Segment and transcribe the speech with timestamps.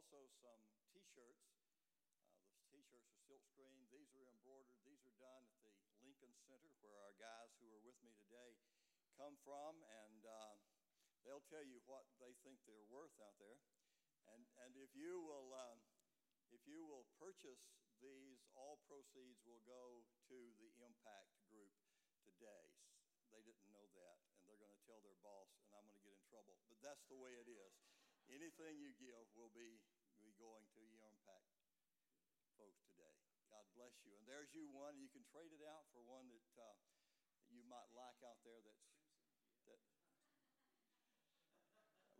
[0.00, 0.64] also some
[0.96, 1.44] T-shirts.
[2.32, 3.84] Uh, the T-shirts are silk screen.
[3.92, 4.80] These are embroidered.
[4.88, 8.56] These are done at the Lincoln Center, where our guys who are with me today
[9.20, 10.56] come from, and uh,
[11.20, 13.60] they'll tell you what they think they're worth out there.
[14.32, 15.52] And and if you will.
[15.52, 15.84] Um,
[16.50, 17.62] if you will purchase
[18.02, 21.70] these, all proceeds will go to the Impact Group
[22.26, 22.74] today.
[23.30, 26.02] They didn't know that, and they're going to tell their boss, and I'm going to
[26.02, 26.58] get in trouble.
[26.66, 27.89] But that's the way it is.
[28.30, 29.82] Anything you give will be,
[30.22, 31.50] be going to your Impact
[32.54, 33.18] folks today.
[33.50, 34.14] God bless you.
[34.14, 35.02] And there's you one.
[35.02, 36.78] You can trade it out for one that, uh,
[37.50, 38.62] you might like out there.
[38.62, 38.86] That's
[39.66, 39.82] that.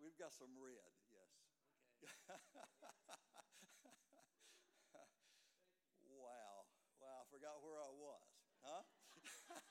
[0.03, 0.91] We've got some red.
[1.13, 1.31] Yes.
[6.11, 6.67] wow.
[6.99, 8.27] Wow, I forgot where I was.
[8.67, 8.83] Huh?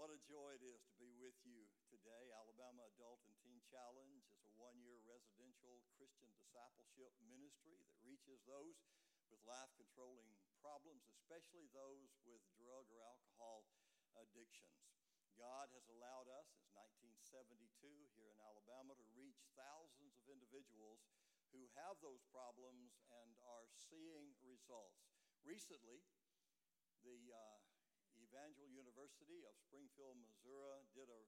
[0.00, 2.34] what a joy it is to be with you today.
[2.58, 8.42] Alabama Adult and Teen Challenge is a one year residential Christian discipleship ministry that reaches
[8.50, 8.82] those
[9.30, 10.26] with life controlling
[10.58, 13.62] problems, especially those with drug or alcohol
[14.18, 14.74] addictions.
[15.38, 16.66] God has allowed us since
[17.30, 17.62] 1972
[18.18, 21.06] here in Alabama to reach thousands of individuals
[21.54, 25.06] who have those problems and are seeing results.
[25.46, 26.02] Recently,
[27.06, 27.62] the uh,
[28.18, 31.22] Evangel University of Springfield, Missouri did a,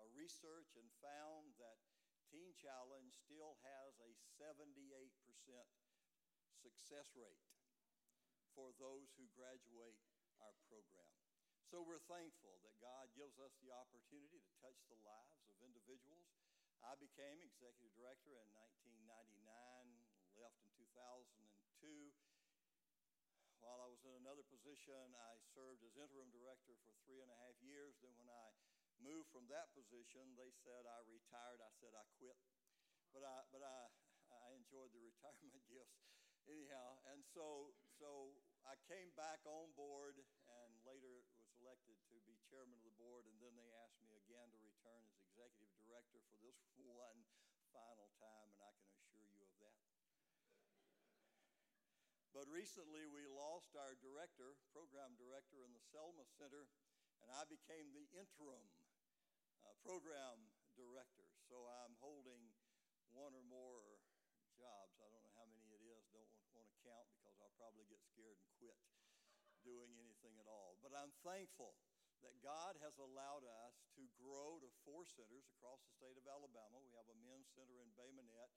[0.00, 1.80] a research and found that
[2.28, 5.12] Teen Challenge still has a 78%
[6.58, 7.44] success rate
[8.56, 10.00] for those who graduate
[10.42, 11.12] our program.
[11.66, 16.30] So we're thankful that God gives us the opportunity to touch the lives of individuals.
[16.84, 19.42] I became executive director in 1999,
[20.38, 22.14] left in 2002.
[23.58, 27.38] While I was in another position, I served as interim director for three and a
[27.42, 27.98] half years.
[27.98, 28.46] Then, when I
[29.02, 31.60] moved from that position, they said I retired.
[31.60, 32.36] I said I quit.
[33.12, 33.88] But I, but I,
[34.32, 36.06] I enjoyed the retirement gifts
[36.46, 37.02] anyhow.
[37.10, 38.34] And so, so
[38.66, 43.26] I came back on board and later was elected to be chairman of the board,
[43.26, 47.26] and then they asked me again to return as executive director for this one
[47.74, 49.80] final time, and I can assure you of that.
[52.36, 56.68] but recently we lost our director, program director in the Selma Center,
[57.24, 58.64] and I became the interim
[59.86, 61.30] program director.
[61.46, 62.50] So I'm holding
[63.14, 64.02] one or more
[64.58, 64.98] jobs.
[64.98, 68.02] I don't know how many it is, don't want to count because I'll probably get
[68.02, 68.74] scared and quit
[69.62, 70.74] doing anything at all.
[70.82, 71.78] But I'm thankful
[72.26, 76.82] that God has allowed us to grow to four centers across the state of Alabama.
[76.82, 78.54] We have a men's center in Bay Minette,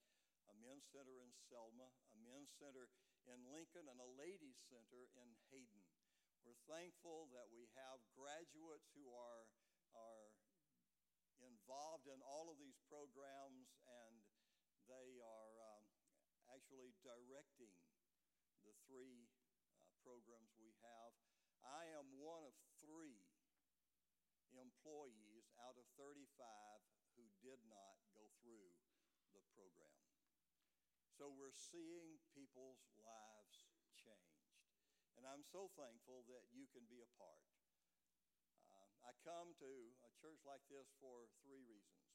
[0.49, 2.89] a men's center in Selma, a men's center
[3.29, 5.85] in Lincoln, and a ladies' center in Hayden.
[6.41, 9.45] We're thankful that we have graduates who are,
[9.93, 10.33] are
[11.69, 14.17] involved in all of these programs and
[14.89, 15.85] they are um,
[16.49, 17.77] actually directing
[18.65, 19.29] the three
[19.77, 21.13] uh, programs we have.
[21.61, 23.21] I am one of three
[24.49, 26.25] employees out of 35
[27.13, 28.73] who did not go through
[29.37, 30.01] the program.
[31.13, 34.57] So we're seeing people's lives changed.
[35.21, 37.48] And I'm so thankful that you can be a part.
[39.09, 39.71] I come to
[40.05, 42.13] a church like this for three reasons.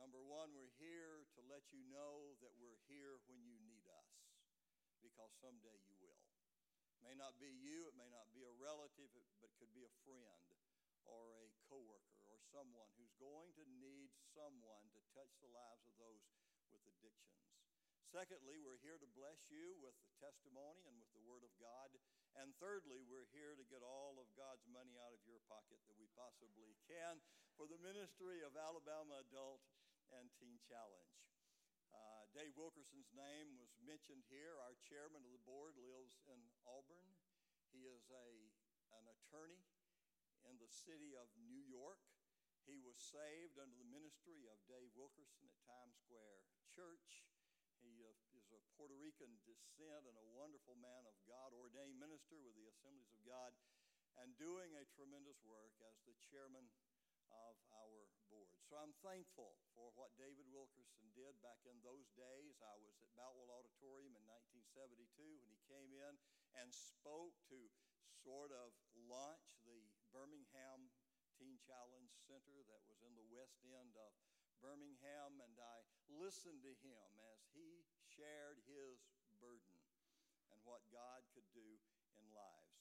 [0.00, 4.08] Number one, we're here to let you know that we're here when you need us,
[5.04, 6.24] because someday you will.
[6.96, 9.84] It may not be you, it may not be a relative, but it could be
[9.84, 10.48] a friend
[11.04, 16.00] or a coworker or someone who's going to need someone to touch the lives of
[16.00, 16.24] those
[16.72, 17.44] with addictions.
[18.10, 21.94] Secondly, we're here to bless you with the testimony and with the Word of God.
[22.34, 25.94] And thirdly, we're here to get all of God's money out of your pocket that
[25.94, 27.22] we possibly can
[27.54, 29.62] for the ministry of Alabama Adult
[30.10, 31.22] and Teen Challenge.
[31.94, 34.58] Uh, Dave Wilkerson's name was mentioned here.
[34.58, 37.14] Our chairman of the board lives in Auburn.
[37.70, 38.30] He is a,
[38.90, 39.62] an attorney
[40.50, 42.02] in the city of New York.
[42.66, 46.42] He was saved under the ministry of Dave Wilkerson at Times Square
[46.74, 47.29] Church.
[47.80, 48.20] He is
[48.52, 53.14] of Puerto Rican descent and a wonderful man of God, ordained minister with the Assemblies
[53.14, 53.54] of God,
[54.18, 56.66] and doing a tremendous work as the chairman
[57.30, 58.50] of our board.
[58.66, 62.58] So I'm thankful for what David Wilkerson did back in those days.
[62.58, 66.14] I was at Boutwell Auditorium in 1972 when he came in
[66.58, 67.58] and spoke to
[68.26, 68.74] sort of
[69.06, 70.90] launch the Birmingham
[71.38, 74.12] Teen Challenge Center that was in the west end of
[74.60, 75.80] Birmingham, and I
[76.18, 78.98] listened to him as he shared his
[79.38, 79.78] burden
[80.50, 81.78] and what God could do
[82.18, 82.80] in lives.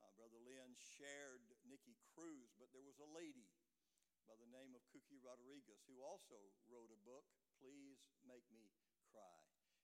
[0.00, 3.52] Uh, Brother Lynn shared Nicky Cruz, but there was a lady
[4.24, 6.38] by the name of Cookie Rodriguez who also
[6.70, 7.26] wrote a book,
[7.60, 8.72] please make me
[9.10, 9.40] cry.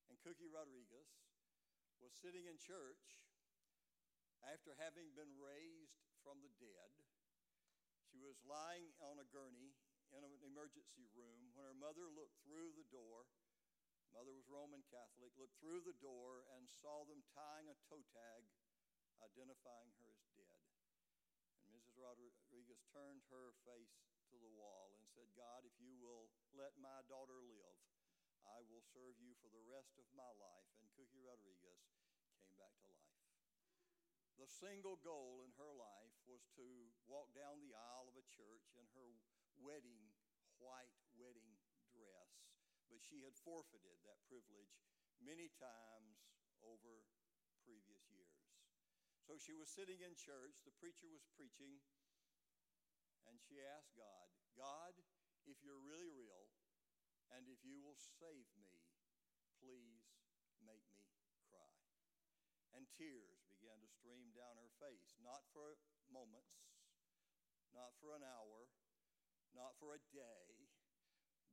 [0.08, 1.10] And Cookie Rodriguez
[1.98, 3.26] was sitting in church
[4.46, 6.92] after having been raised from the dead.
[8.06, 9.74] She was lying on a gurney
[10.14, 13.26] in an emergency room when her mother looked through the door.
[14.14, 18.46] Mother was Roman Catholic, looked through the door and saw them tying a toe tag
[19.20, 20.62] identifying her as dead.
[21.66, 21.98] And Mrs.
[21.98, 27.02] Rodriguez turned her face to the wall and said, God, if you will let my
[27.10, 27.80] daughter live,
[28.46, 30.70] I will serve you for the rest of my life.
[30.78, 31.82] And Cookie Rodriguez
[32.38, 33.16] came back to life.
[34.36, 36.66] The single goal in her life was to
[37.08, 39.16] walk down the aisle of a church in her
[39.60, 40.12] wedding,
[40.60, 41.56] white wedding
[41.92, 42.32] dress.
[42.86, 44.78] But she had forfeited that privilege
[45.18, 46.22] many times
[46.62, 47.02] over
[47.66, 48.46] previous years.
[49.26, 51.82] So she was sitting in church, the preacher was preaching,
[53.26, 54.94] and she asked God, God,
[55.50, 56.46] if you're really real,
[57.34, 58.86] and if you will save me,
[59.58, 60.06] please
[60.62, 61.10] make me
[61.50, 61.74] cry.
[62.70, 65.74] And tears began to stream down her face, not for
[66.06, 66.70] moments,
[67.74, 68.70] not for an hour,
[69.56, 70.68] not for a day,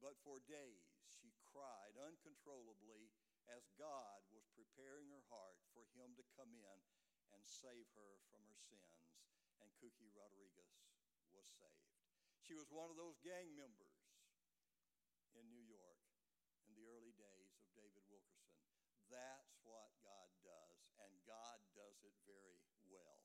[0.04, 0.84] but for days.
[1.24, 3.08] She cried uncontrollably
[3.48, 6.80] as God was preparing her heart for Him to come in
[7.32, 9.00] and save her from her sins.
[9.64, 10.76] And Cookie Rodriguez
[11.32, 11.96] was saved.
[12.44, 14.04] She was one of those gang members
[15.32, 16.04] in New York
[16.68, 18.60] in the early days of David Wilkerson.
[19.08, 22.60] That's what God does, and God does it very
[22.92, 23.24] well.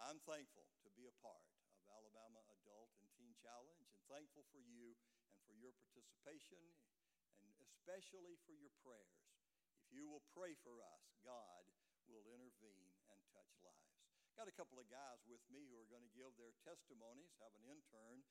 [0.00, 4.60] I'm thankful to be a part of Alabama Adult and Teen Challenge, and thankful for
[4.60, 4.96] you
[5.32, 6.60] and for your participation,
[7.42, 9.24] and especially for your prayers.
[9.80, 11.64] If you will pray for us, God
[12.06, 13.96] will intervene and touch lives.
[14.36, 17.52] Got a couple of guys with me who are going to give their testimonies, have
[17.56, 18.22] an intern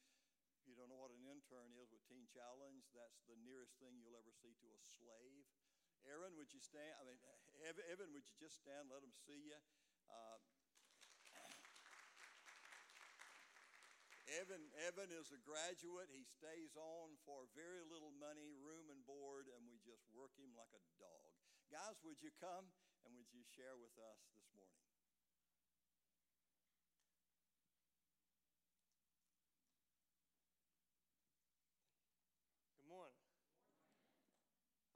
[0.59, 3.95] if you don't know what an intern is with Teen Challenge, that's the nearest thing
[4.03, 5.47] you'll ever see to a slave.
[6.03, 6.91] Aaron, would you stand?
[6.99, 7.15] I mean,
[7.63, 8.91] Evan, would you just stand?
[8.91, 9.59] Let them see you.
[10.11, 10.35] Uh,
[14.37, 16.09] Evan, Evan is a graduate.
[16.13, 20.53] He stays on for very little money, room and board, and we just work him
[20.53, 21.33] like a dog.
[21.73, 22.69] Guys, would you come
[23.05, 24.85] and would you share with us this morning?
[32.77, 33.17] Good morning.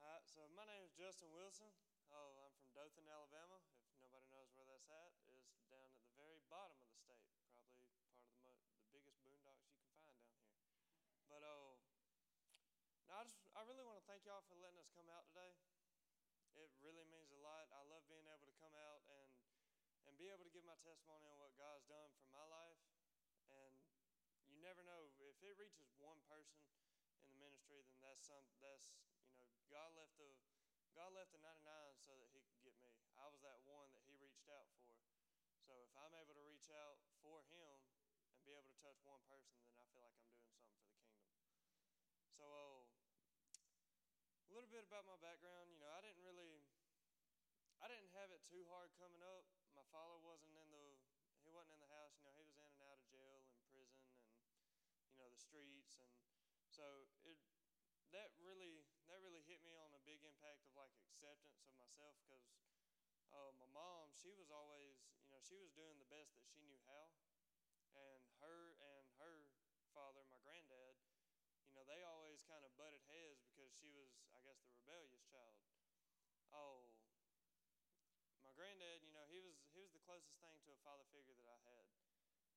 [0.01, 1.74] Uh so my name is Justin Wilson.
[2.13, 3.57] Oh, I'm from Dothan, Alabama.
[3.89, 5.41] If nobody knows where that's at, is
[5.74, 7.25] down at the very bottom of the state,
[7.74, 10.62] probably part of the mo- the biggest boondocks you can find down here.
[11.29, 11.81] But oh,
[13.09, 15.52] now I just I really want to thank y'all for letting us come out today.
[16.56, 17.68] It really means a lot.
[17.75, 19.28] I love being able to come out and
[20.08, 22.80] and be able to give my testimony on what God's done for my life.
[23.52, 23.75] And
[24.48, 26.64] you never know if it reaches one person
[27.20, 28.96] in the ministry, then that's some that's
[29.28, 30.31] you know God left the
[30.96, 31.60] God left the 99
[32.00, 32.96] so that He could get me.
[33.20, 34.88] I was that one that He reached out for.
[35.68, 37.75] So if I'm able to reach out for Him
[38.31, 40.88] and be able to touch one person, then I feel like I'm doing something for
[40.88, 41.44] the kingdom.
[42.40, 42.82] So uh,
[44.74, 45.70] bit about my background.
[45.70, 46.66] You know, I didn't really
[47.78, 49.46] I didn't have it too hard coming up.
[49.78, 50.98] My father wasn't in the
[51.46, 52.18] he wasn't in the house.
[52.18, 54.34] You know, he was in and out of jail and prison and
[55.14, 56.10] you know the streets and
[56.74, 57.38] so it
[58.10, 62.18] that really that really hit me on a big impact of like acceptance of myself
[62.25, 62.50] because
[63.30, 66.65] uh, my mom she was always you know she was doing the best that she
[66.65, 67.13] knew how
[67.94, 69.46] and her and her
[69.94, 70.98] father my granddad
[71.70, 75.24] you know they always kind of butted heads because she was i guess the rebellious
[75.32, 75.56] child
[76.52, 76.92] oh
[78.44, 81.36] my granddad you know he was he was the closest thing to a father figure
[81.40, 81.88] that i had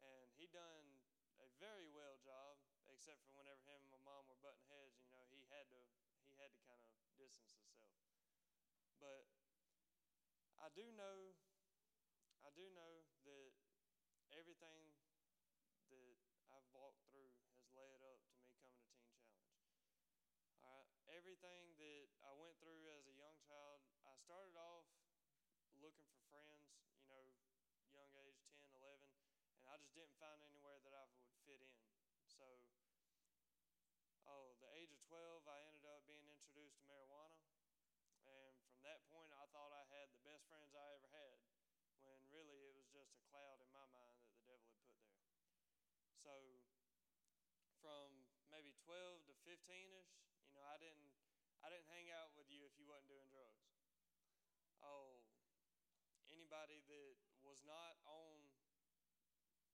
[0.02, 0.98] and he done
[1.38, 2.58] a very well job
[2.90, 5.80] except for whenever him and my mom were butting heads, you know, he had to
[6.30, 7.98] he had to kind of distance himself.
[8.98, 9.26] But
[10.58, 11.36] I do know
[12.42, 13.52] I do know that
[14.30, 14.94] everything
[15.90, 16.18] that
[16.54, 19.50] I've walked through has led up to me coming to Teen Challenge.
[20.62, 24.86] All right, everything that I went through as a young child, I started off
[25.78, 27.26] looking for friends, you know,
[27.92, 29.10] young age 10, 11,
[29.60, 31.76] and I just didn't find anywhere that I would fit in.
[32.28, 32.44] So
[34.26, 37.38] oh, the age of 12, I ended up being introduced to marijuana.
[38.26, 41.38] And from that point, I thought I had the best friends I ever had,
[42.02, 45.06] when really it was just a cloud in my mind that the devil had put
[45.14, 45.30] there.
[46.26, 46.34] So
[47.78, 48.10] from
[48.50, 49.62] maybe 12 to 15
[49.94, 50.12] ish,
[50.50, 51.14] you know, I didn't,
[51.62, 53.62] I didn't hang out with you if you wasn't doing drugs.
[54.82, 55.22] Oh,
[56.26, 57.14] anybody that
[57.46, 58.42] was not on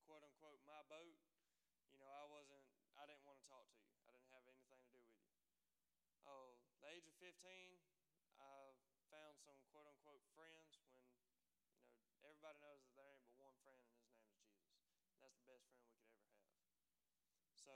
[0.04, 1.16] quote unquote my boat,
[1.88, 2.64] you know, I wasn't
[3.00, 3.88] I didn't want to talk to you.
[4.04, 5.32] I didn't have anything to do with you.
[6.28, 6.54] Oh,
[8.94, 11.02] I found some quote unquote friends when,
[12.14, 14.78] you know, everybody knows that there ain't but one friend, and his name is Jesus.
[15.18, 17.42] That's the best friend we could ever have.
[17.64, 17.74] So,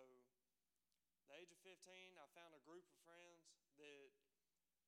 [1.26, 3.46] the age of 15, I found a group of friends
[3.78, 4.10] that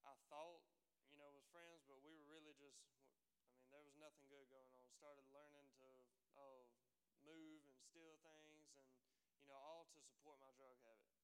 [0.03, 0.63] I thought,
[1.11, 4.47] you know, was friends, but we were really just, I mean, there was nothing good
[4.51, 4.91] going on.
[4.99, 5.89] Started learning to,
[6.39, 6.67] oh,
[7.23, 8.91] move and steal things and,
[9.43, 11.15] you know, all to support my drug habit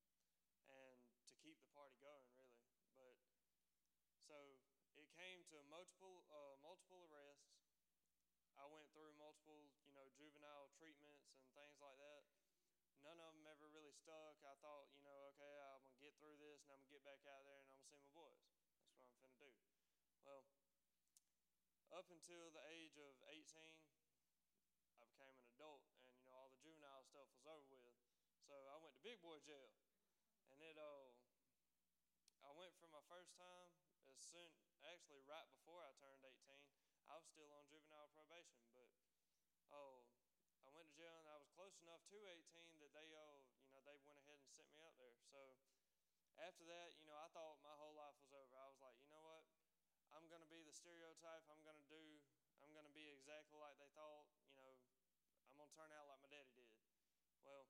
[0.71, 2.63] and to keep the party going, really.
[2.95, 3.17] But
[4.27, 4.39] so
[4.99, 7.53] it came to multiple uh, multiple arrests.
[8.57, 12.25] I went through multiple, you know, juvenile treatments and things like that.
[13.05, 14.37] None of them ever really stuck.
[14.43, 17.23] I thought, you know, okay, I'm gonna get through this and I'm gonna get back
[17.31, 18.43] out there and I'm gonna see my boys.
[18.99, 19.53] That's what I'm gonna do.
[20.25, 20.43] Well,
[21.95, 23.47] up until the age of 18,
[24.99, 27.95] I became an adult, and you know all the juvenile stuff was over with.
[28.43, 29.71] So I went to big boy jail,
[30.51, 31.15] and it uh,
[32.45, 33.71] I went for my first time
[34.11, 34.53] as soon,
[34.85, 36.35] actually right before I turned 18.
[37.09, 38.89] I was still on juvenile probation, but
[39.71, 40.05] oh,
[40.65, 43.69] I went to jail and I was close enough to 18 that they oh, you
[43.73, 45.17] know, they went ahead and sent me up there.
[45.29, 45.41] So
[46.43, 48.55] after that, you know, I thought my whole life was over.
[48.59, 49.45] I was like, you know what?
[50.15, 51.47] I'm going to be the stereotype.
[51.51, 52.03] I'm going to do,
[52.63, 54.27] I'm going to be exactly like they thought.
[54.51, 54.75] You know,
[55.51, 56.71] I'm going to turn out like my daddy did.
[57.43, 57.67] Well,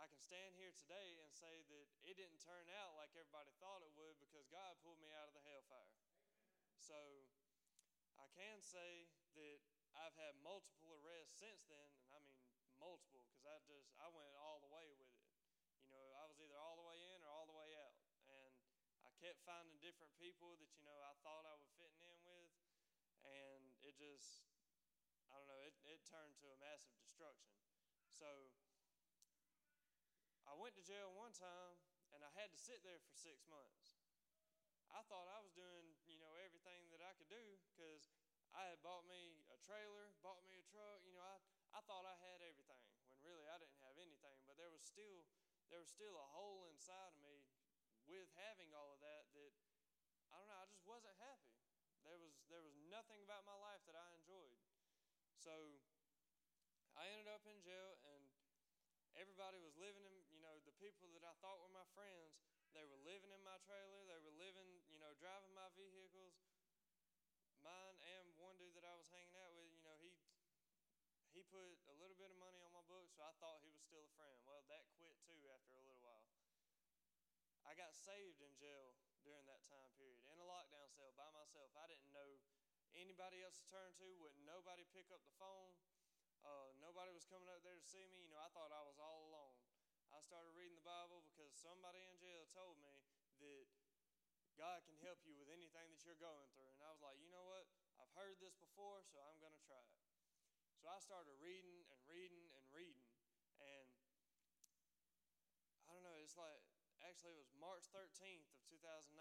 [0.00, 3.86] I can stand here today and say that it didn't turn out like everybody thought
[3.86, 5.94] it would because God pulled me out of the hellfire.
[6.74, 6.98] So
[8.18, 9.06] I can say
[9.38, 9.62] that
[9.94, 12.42] I've had multiple arrests since then, and I mean
[12.80, 15.22] multiple because I just I went all the way with it.
[15.86, 17.94] You know, I was either all the way in or all the way out,
[18.26, 18.52] and
[19.06, 22.50] I kept finding different people that you know I thought I was fitting in with,
[23.22, 24.42] and it just
[25.30, 27.54] I don't know it, it turned to a massive destruction.
[28.10, 28.50] So
[30.42, 31.78] I went to jail one time
[32.10, 33.94] and I had to sit there for six months.
[34.90, 38.12] I thought I was doing, you know, everything that I could do because
[38.52, 41.00] I had bought me a trailer, bought me a truck.
[41.06, 41.38] You know, I,
[41.72, 44.42] I thought I had everything when really I didn't have anything.
[44.44, 45.24] But there was still
[45.72, 47.41] there was still a hole inside of me
[48.06, 49.52] with having all of that that
[50.32, 50.60] I don't know.
[50.60, 51.54] I just wasn't happy.
[52.02, 54.58] There was there was nothing about my life that I enjoyed.
[55.38, 55.52] So
[56.98, 58.22] I ended up in jail and
[59.16, 62.36] everybody was living in, you know, the people that I thought were my friends,
[62.72, 66.36] they were living in my trailer, they were living, you know, driving my vehicles.
[67.62, 70.10] Mine and one dude that I was hanging out with, you know, he
[71.32, 73.80] he put a little bit of money on my book, so I thought he was
[73.80, 74.36] still a friend.
[74.44, 76.28] Well, that quit too after a little while.
[77.66, 81.70] I got saved in jail during that time period in a lockdown cell by myself.
[81.78, 82.42] I didn't know
[82.98, 85.72] anybody else to turn to, wouldn't nobody pick up the phone.
[86.42, 88.26] Uh, nobody was coming up there to see me.
[88.26, 89.54] You know, I thought I was all alone.
[90.10, 92.92] I started reading the Bible because somebody in jail told me
[93.40, 93.64] that
[94.58, 96.68] God can help you with anything that you're going through.
[96.76, 97.64] And I was like, you know what?
[97.96, 100.02] I've heard this before, so I'm going to try it.
[100.82, 103.06] So I started reading and reading and reading.
[103.62, 103.88] And
[105.86, 106.71] I don't know, it's like,
[107.12, 109.12] actually, it was March 13th of 2019.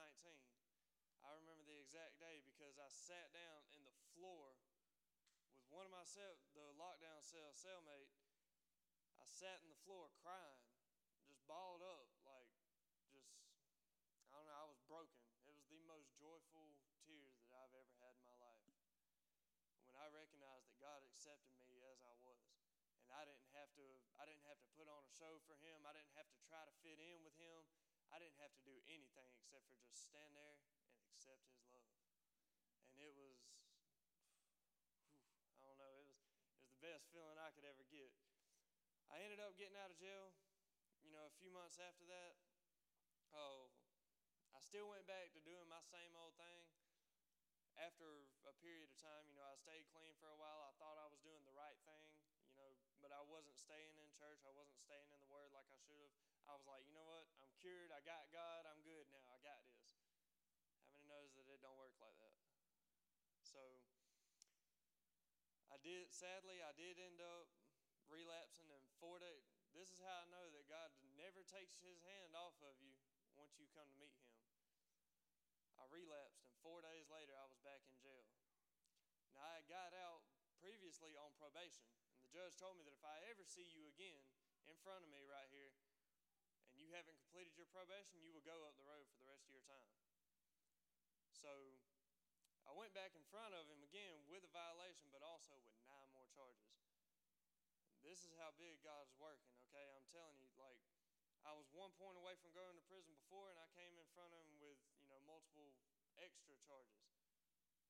[1.28, 4.56] I remember the exact day because I sat down in the floor
[5.60, 8.08] with one of my cell, the lockdown cell cellmate,
[9.20, 10.64] I sat in the floor crying,
[11.28, 12.48] just balled up, like
[13.12, 13.28] just
[14.32, 15.28] I don't know, I was broken.
[15.44, 18.72] It was the most joyful tears that I've ever had in my life.
[19.84, 22.40] When I recognized that God accepted me as I was.
[23.04, 25.84] And I didn't have to I didn't have to put on a show for him.
[25.84, 27.60] I didn't have to try to fit in with him.
[28.12, 30.60] I didn't have to do anything except for just stand there
[31.00, 31.88] and accept his love.
[32.92, 33.40] And it was
[34.52, 34.68] whew,
[35.56, 38.12] I don't know, it was, it was the best feeling I could ever get.
[39.08, 40.36] I ended up getting out of jail,
[41.04, 42.36] you know, a few months after that.
[43.32, 43.72] Oh,
[44.52, 46.68] I still went back to doing my same old thing.
[47.80, 50.68] After a period of time, you know, I stayed clean for a while.
[50.68, 52.08] I thought I was doing the right thing,
[52.52, 54.44] you know, but I wasn't staying in church.
[54.44, 56.31] I wasn't staying in the Word like I should have.
[56.48, 57.26] I was like, you know what?
[57.42, 57.92] I'm cured.
[57.94, 58.66] I got God.
[58.70, 59.26] I'm good now.
[59.30, 59.92] I got this.
[60.90, 62.38] Many knows that it don't work like that?
[63.46, 63.60] So
[65.72, 67.48] I did, sadly, I did end up
[68.12, 69.48] relapsing in four days.
[69.72, 72.92] This is how I know that God never takes his hand off of you
[73.40, 74.28] once you come to meet him.
[75.80, 78.28] I relapsed, and four days later, I was back in jail.
[79.34, 80.28] Now, I got out
[80.60, 84.22] previously on probation, and the judge told me that if I ever see you again
[84.68, 85.91] in front of me right here, and
[86.96, 89.64] haven't completed your probation, you will go up the road for the rest of your
[89.68, 89.92] time.
[91.32, 91.50] So
[92.68, 96.12] I went back in front of him again with a violation, but also with nine
[96.14, 96.78] more charges.
[98.02, 99.88] This is how big God is working, okay?
[99.94, 100.82] I'm telling you, like,
[101.46, 104.34] I was one point away from going to prison before, and I came in front
[104.34, 105.74] of him with, you know, multiple
[106.18, 107.06] extra charges.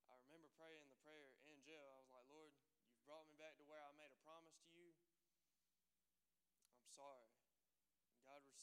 [0.08, 1.84] I remember praying the prayer in jail.
[1.96, 2.52] I was like, Lord,
[2.92, 4.92] you've brought me back to where I made a promise to you.
[6.80, 7.31] I'm sorry.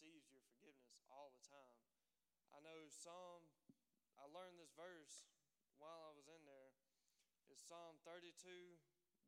[0.08, 1.84] Receives your forgiveness all the time.
[2.56, 3.44] I know Psalm,
[4.16, 5.28] I learned this verse
[5.76, 6.72] while I was in there.
[7.52, 8.32] It's Psalm 32,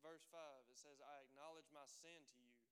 [0.01, 0.41] verse 5.
[0.73, 2.65] It says, I acknowledge my sin to you,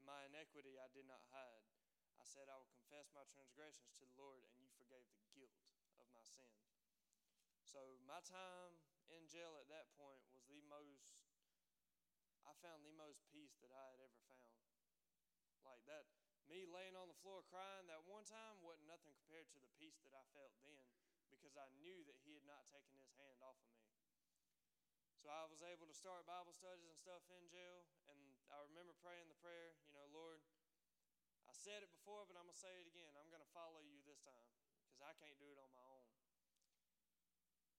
[0.00, 1.68] and my iniquity I did not hide.
[2.16, 5.60] I said, I will confess my transgressions to the Lord, and you forgave the guilt
[6.00, 6.56] of my sin.
[7.68, 8.80] So, my time
[9.12, 11.20] in jail at that point was the most,
[12.48, 14.56] I found the most peace that I had ever found.
[15.68, 16.08] Like that,
[16.52, 19.96] me laying on the floor crying that one time wasn't nothing compared to the peace
[20.04, 20.84] that I felt then
[21.32, 23.88] because I knew that He had not taken His hand off of me.
[25.24, 28.20] So I was able to start Bible studies and stuff in jail, and
[28.52, 30.44] I remember praying the prayer, you know, Lord,
[31.48, 33.16] I said it before, but I'm going to say it again.
[33.16, 34.50] I'm going to follow you this time
[34.84, 36.08] because I can't do it on my own.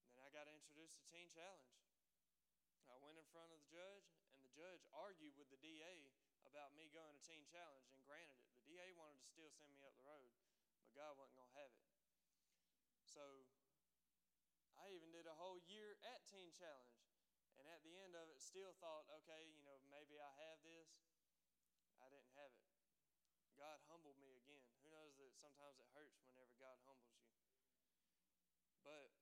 [0.08, 1.78] And then I got introduced to Teen Challenge.
[2.90, 6.10] I went in front of the judge, and the judge argued with the DA
[6.48, 8.53] about me going to Teen Challenge and granted it.
[8.74, 10.34] DA wanted to still send me up the road,
[10.82, 11.86] but God wasn't going to have it.
[13.06, 13.22] So
[14.82, 16.98] I even did a whole year at Teen Challenge.
[17.62, 20.90] And at the end of it, still thought, okay, you know, maybe I have this.
[22.02, 22.66] I didn't have it.
[23.62, 24.66] God humbled me again.
[24.82, 27.30] Who knows that sometimes it hurts whenever God humbles you.
[28.82, 29.14] But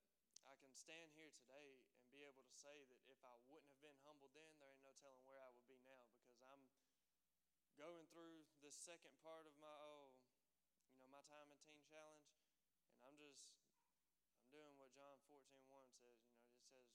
[0.48, 3.84] I can stand here today and be able to say that if I wouldn't have
[3.84, 6.63] been humbled then, there ain't no telling where I would be now because I'm
[7.75, 8.41] going through
[8.72, 10.16] this second part of my oh,
[10.96, 12.32] you know, my time in Teen Challenge,
[12.96, 13.44] and I'm just
[14.40, 15.44] I'm doing what John 14:1
[16.00, 16.24] says.
[16.40, 16.88] You know, it says,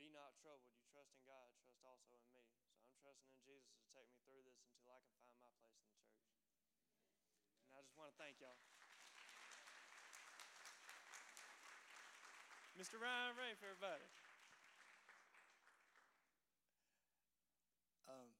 [0.00, 0.72] "Be not troubled.
[0.72, 1.52] You trust in God.
[1.60, 2.48] Trust also in me."
[2.80, 5.52] So I'm trusting in Jesus to take me through this until I can find my
[5.60, 6.40] place in the church.
[7.68, 8.56] And I just want to thank y'all.
[12.80, 12.96] Mr.
[12.96, 14.08] Ryan Ray for everybody.
[18.08, 18.32] Um,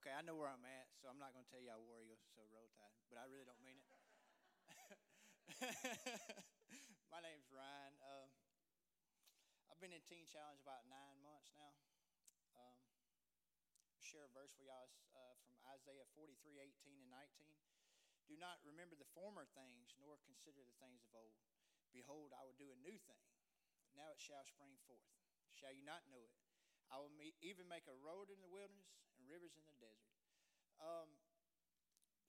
[0.00, 2.00] okay, I know where I'm at, so I'm not going to tell you I wore
[2.00, 4.00] you so roll tide, but I really don't mean it.
[7.12, 7.92] My name's Ryan.
[8.00, 8.32] Um,
[9.68, 11.76] I've been in Teen Challenge about nine months now.
[12.56, 12.80] Um,
[14.00, 17.52] share a verse for y'all uh, from Isaiah 43, 18 and 19.
[18.24, 21.36] Do not remember the former things, nor consider the things of old.
[21.92, 23.24] Behold, I will do a new thing.
[23.92, 25.12] Now it shall spring forth.
[25.52, 26.40] Shall you not know it?
[26.90, 30.14] I will even make a road in the wilderness and rivers in the desert.
[30.82, 31.14] Um,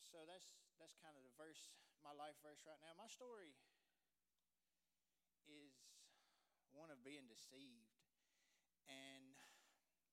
[0.06, 1.74] so that's that's kind of the verse,
[2.06, 2.94] my life verse right now.
[2.94, 3.58] My story
[5.50, 5.74] is
[6.74, 7.90] one of being deceived
[8.86, 9.34] and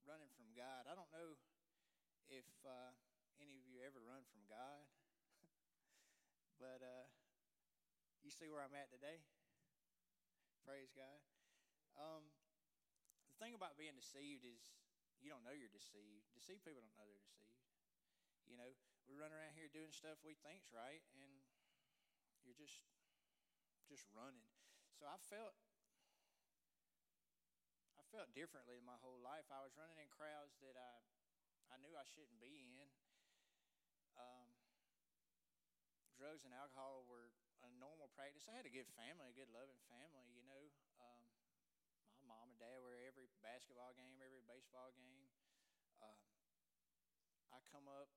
[0.09, 0.89] running from God.
[0.89, 1.37] I don't know
[2.33, 2.93] if uh,
[3.41, 4.85] any of you ever run from God,
[6.63, 7.07] but uh,
[8.25, 9.21] you see where I'm at today.
[10.65, 11.21] Praise God.
[11.97, 12.29] Um,
[13.39, 14.75] thing about being deceived is
[15.23, 16.27] you don't know you're deceived.
[16.35, 17.67] Deceived people don't know they're deceived.
[18.47, 18.75] You know,
[19.07, 21.33] we run around here doing stuff we think's right, and
[22.43, 22.83] you're just
[23.87, 24.47] just running.
[24.99, 25.55] So I felt
[27.99, 29.47] I felt differently in my whole life.
[29.49, 30.95] I was running in crowds that I
[31.73, 32.89] I knew I shouldn't be in.
[34.19, 34.51] Um,
[36.19, 37.31] drugs and alcohol were
[37.63, 38.49] a normal practice.
[38.51, 40.27] I had a good family, a good loving family.
[40.35, 40.65] You know,
[40.99, 41.23] um,
[42.19, 42.97] my mom and dad were
[43.49, 45.25] basketball game, every baseball game.
[46.03, 46.19] Uh,
[47.53, 48.09] I come up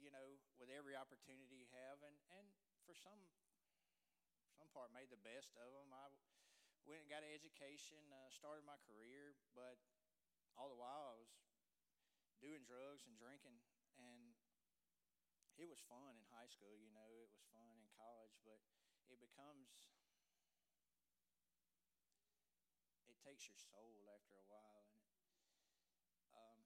[0.00, 2.46] you know, with every opportunity you have, and, and
[2.88, 3.20] for some
[4.56, 5.92] some part made the best of them.
[5.92, 6.08] I
[6.88, 9.76] went and got an education, uh, started my career, but
[10.56, 11.32] all the while I was
[12.40, 13.60] doing drugs and drinking,
[14.00, 14.34] and
[15.58, 16.74] it was fun in high school.
[16.78, 18.58] You know, it was fun in college, but
[19.10, 19.68] it becomes
[23.10, 24.44] it takes your soul after a
[24.80, 24.88] and
[26.34, 26.60] um,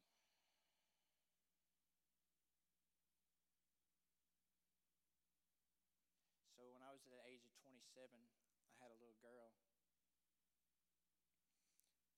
[6.56, 9.50] So when I was at the age of 27, I had a little girl.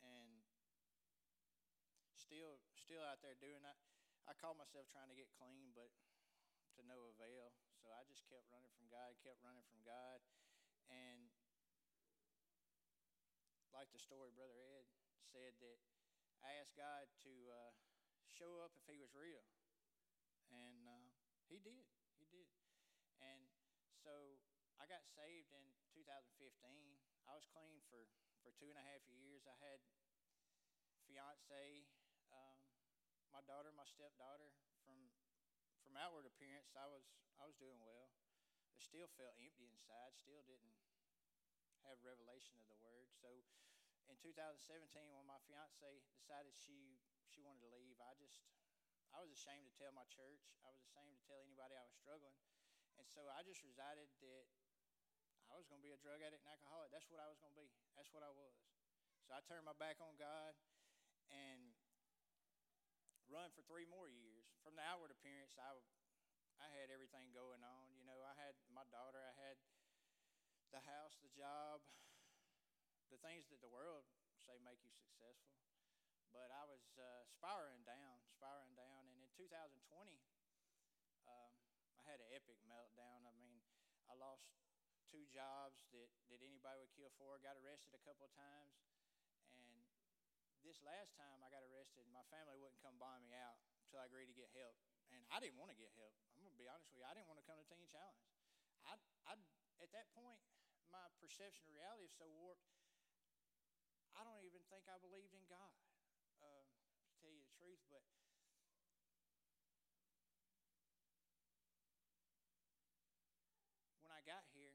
[0.04, 0.44] And
[2.12, 3.80] still still out there doing that.
[4.28, 5.88] I called myself trying to get clean, but
[6.76, 7.56] to no avail.
[7.80, 10.20] So I just kept running from God, kept running from God.
[10.92, 11.32] And
[13.72, 14.84] like the story Brother Ed
[15.24, 15.80] said, that
[16.44, 17.72] I asked God to uh,
[18.28, 19.40] show up if He was real.
[20.52, 21.08] And uh,
[21.48, 21.88] He did.
[22.20, 22.52] He did.
[23.24, 23.48] And
[24.04, 24.35] so
[24.86, 25.66] I got saved in
[25.98, 26.30] 2015.
[27.26, 28.06] I was clean for,
[28.38, 29.42] for two and a half years.
[29.42, 29.82] I had
[31.10, 31.90] fiance,
[32.30, 32.54] um,
[33.34, 34.54] my daughter, my stepdaughter.
[34.86, 35.10] From
[35.82, 37.02] from outward appearance, I was
[37.34, 38.14] I was doing well.
[38.70, 40.78] but still felt empty inside, still didn't
[41.82, 43.10] have revelation of the word.
[43.10, 43.42] So
[44.06, 44.62] in 2017,
[45.18, 48.38] when my fiance decided she she wanted to leave, I just
[49.10, 50.46] I was ashamed to tell my church.
[50.62, 52.38] I was ashamed to tell anybody I was struggling,
[52.94, 54.46] and so I just decided that
[55.50, 56.90] I was going to be a drug addict and alcoholic.
[56.90, 57.70] That's what I was going to be.
[57.94, 58.54] That's what I was.
[59.26, 60.54] So I turned my back on God
[61.30, 61.74] and
[63.26, 64.46] run for three more years.
[64.62, 65.74] From the outward appearance, I
[66.56, 67.92] I had everything going on.
[68.00, 69.60] You know, I had my daughter, I had
[70.72, 71.84] the house, the job,
[73.12, 74.08] the things that the world
[74.40, 75.58] say make you successful.
[76.32, 79.08] But I was uh, spiraling down, spiraling down.
[79.08, 79.72] And in 2020,
[81.28, 81.52] um,
[81.96, 83.24] I had an epic meltdown.
[83.24, 83.56] I mean,
[84.08, 84.48] I lost
[85.08, 88.74] two jobs that, that anybody would kill for, got arrested a couple of times.
[89.54, 89.76] And
[90.66, 94.10] this last time I got arrested, my family wouldn't come buy me out until I
[94.10, 94.74] agreed to get help.
[95.14, 96.14] And I didn't want to get help.
[96.34, 97.06] I'm going to be honest with you.
[97.06, 98.18] I didn't want to come to Teen Challenge.
[98.82, 98.98] I,
[99.30, 99.38] I,
[99.78, 100.42] at that point,
[100.90, 102.66] my perception of reality is so warped.
[104.18, 105.70] I don't even think I believed in God,
[106.40, 107.78] uh, to tell you the truth.
[107.92, 108.02] But
[114.02, 114.74] when I got here,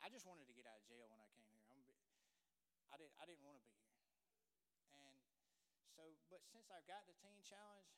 [0.11, 1.63] just wanted to get out of jail when I came here.
[1.71, 1.79] I'm,
[2.91, 3.15] I didn't.
[3.15, 3.95] I didn't want to be here.
[4.91, 5.15] And
[5.95, 7.95] so, but since I've got the Teen Challenge,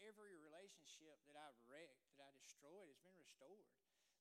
[0.00, 3.68] every relationship that I've wrecked, that I destroyed, has been restored.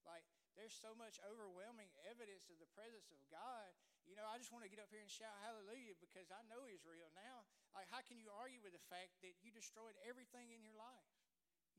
[0.04, 0.28] Like,
[0.60, 3.72] there's so much overwhelming evidence of the presence of God.
[4.04, 6.68] You know, I just want to get up here and shout hallelujah because I know
[6.68, 7.48] He's real now.
[7.72, 11.08] Like, how can you argue with the fact that you destroyed everything in your life?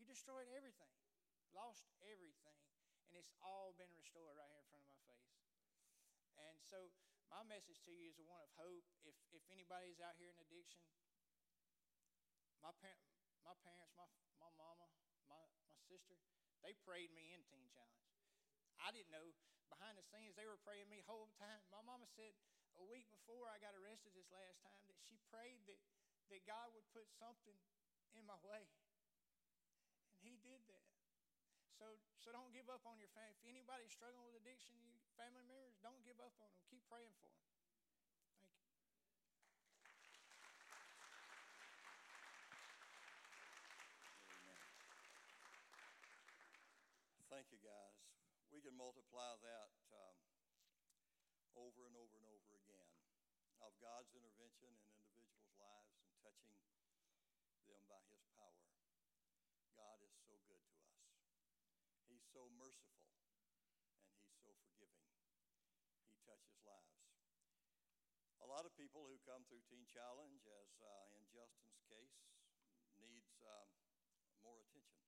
[0.01, 0.93] You destroyed everything,
[1.53, 2.56] lost everything,
[3.11, 5.31] and it's all been restored right here in front of my face.
[6.37, 6.91] And so,
[7.31, 8.87] my message to you is one of hope.
[9.03, 10.83] If, if anybody's out here in addiction,
[12.63, 13.03] my, par-
[13.43, 14.07] my parents, my,
[14.39, 14.87] my mama,
[15.27, 16.19] my, my sister,
[16.63, 18.11] they prayed me in Teen Challenge.
[18.83, 19.35] I didn't know
[19.71, 21.63] behind the scenes they were praying me whole time.
[21.75, 22.35] My mama said
[22.79, 25.81] a week before I got arrested this last time that she prayed that,
[26.31, 27.57] that God would put something
[28.15, 28.69] in my way.
[30.15, 30.87] And he did that.
[31.77, 33.37] So, so don't give up on your family.
[33.37, 36.65] If anybody's struggling with addiction, you family members, don't give up on them.
[36.73, 37.45] Keep praying for them.
[44.41, 44.77] Thank you.
[47.29, 48.01] Thank you, guys.
[48.49, 50.17] We can multiply that um,
[51.61, 52.89] over and over and over again
[53.61, 58.65] of God's intervention in individuals' lives and touching them by His power.
[59.77, 60.97] God is so good to us.
[62.07, 63.37] He's so merciful and
[64.27, 65.07] He's so forgiving.
[66.11, 67.07] He touches lives.
[68.43, 72.19] A lot of people who come through Teen Challenge, as uh, in Justin's case,
[72.99, 73.71] needs um,
[74.43, 75.03] more attention.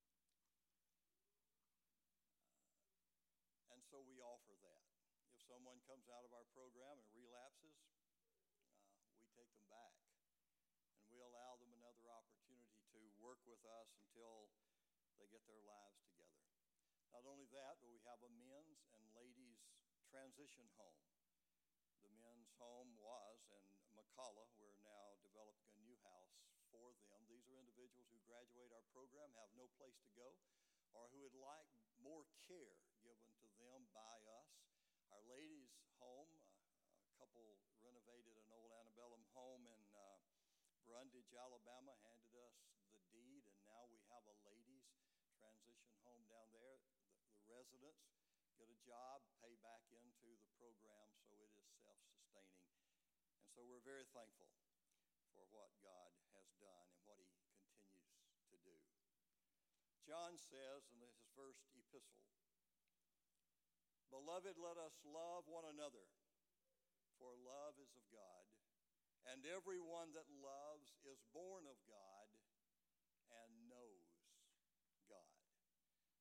[3.71, 4.83] And so we offer that.
[5.31, 7.79] If someone comes out of our program and relapses,
[8.99, 9.95] uh, we take them back.
[10.99, 14.51] And we allow them another opportunity to work with us until
[15.15, 16.08] they get their lives.
[17.09, 19.65] Not only that, but we have a men's and ladies'
[20.09, 21.01] transition home.
[22.05, 23.63] The men's home was in
[23.97, 24.45] McCalla.
[24.61, 26.37] We're now developing a new house
[26.69, 27.25] for them.
[27.25, 30.37] These are individuals who graduate our program, have no place to go,
[30.93, 31.69] or who would like
[31.99, 34.49] more care given to them by us.
[35.09, 36.29] Our ladies' home,
[36.61, 40.17] uh, a couple renovated an old antebellum home in uh,
[40.85, 42.55] Brundidge, Alabama, handed us
[42.93, 44.93] the deed, and now we have a ladies'
[45.41, 46.77] transition home down there.
[46.85, 48.01] The, the residents
[48.57, 52.65] get a job, pay back into the program, so it is self sustaining.
[53.37, 54.49] And so we're very thankful
[55.37, 58.77] for what God has done and what He continues to do.
[60.01, 62.25] John says in his first epistle,
[64.09, 66.01] Beloved, let us love one another,
[67.21, 68.45] for love is of God,
[69.29, 72.25] and everyone that loves is born of God
[73.29, 74.09] and knows
[75.05, 75.37] God.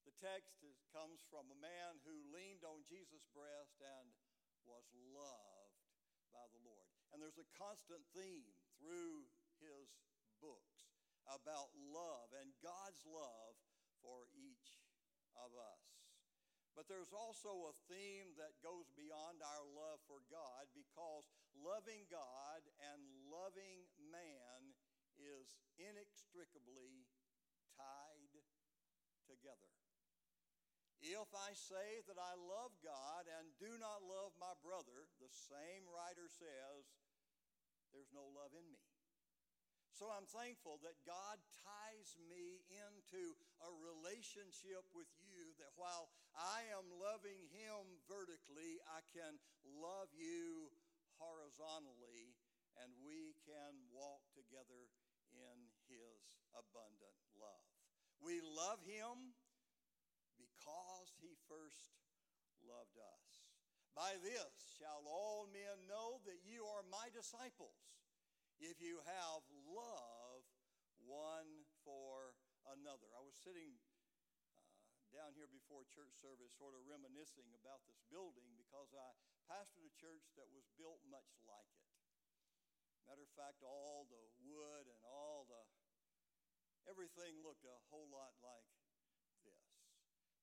[0.05, 4.07] The text is, comes from a man who leaned on Jesus' breast and
[4.67, 5.79] was loved
[6.35, 6.91] by the Lord.
[7.15, 9.27] And there's a constant theme through
[9.63, 9.89] his
[10.43, 10.91] books
[11.31, 13.55] about love and God's love
[14.03, 14.79] for each
[15.39, 15.85] of us.
[16.75, 21.27] But there's also a theme that goes beyond our love for God because
[21.59, 22.63] loving God
[22.95, 24.75] and loving man
[25.19, 27.03] is inextricably
[27.75, 28.31] tied
[29.27, 29.78] together.
[30.99, 35.87] If I say that I love God and do not love my brother, the same
[35.95, 36.83] writer says,
[37.95, 38.83] there's no love in me.
[39.95, 43.35] So I'm thankful that God ties me into
[43.67, 46.07] a relationship with you, that while
[46.39, 50.71] I am loving Him vertically, I can love you
[51.19, 52.31] horizontally,
[52.79, 54.87] and we can walk together
[55.35, 55.59] in
[55.91, 56.23] His
[56.55, 57.67] abundant love.
[58.23, 59.35] We love Him
[60.69, 61.97] because He first
[62.61, 63.25] loved us.
[63.97, 67.81] By this shall all men know that you are my disciples,
[68.61, 70.45] if you have love
[71.03, 72.37] one for
[72.79, 73.09] another.
[73.17, 78.53] I was sitting uh, down here before church service, sort of reminiscing about this building
[78.61, 79.09] because I
[79.49, 81.89] pastored a church that was built much like it.
[83.09, 85.65] Matter of fact, all the wood and all the
[86.87, 88.69] everything looked a whole lot like.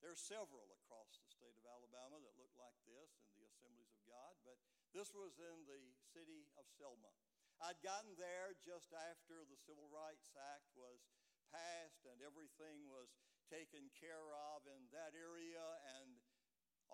[0.06, 3.90] There are several across the state of Alabama that look like this in the assemblies
[3.90, 4.62] of God, but
[4.94, 5.82] this was in the
[6.14, 7.10] city of Selma.
[7.58, 11.10] I'd gotten there just after the Civil Rights Act was
[11.50, 13.18] passed and everything was
[13.50, 15.66] taken care of in that area,
[15.98, 16.22] and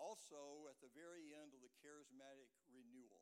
[0.00, 3.20] also at the very end of the charismatic renewal.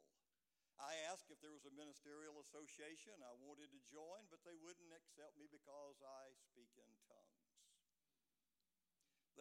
[0.79, 3.19] I asked if there was a ministerial association.
[3.27, 7.10] I wanted to join, but they wouldn't accept me because I speak in tongues.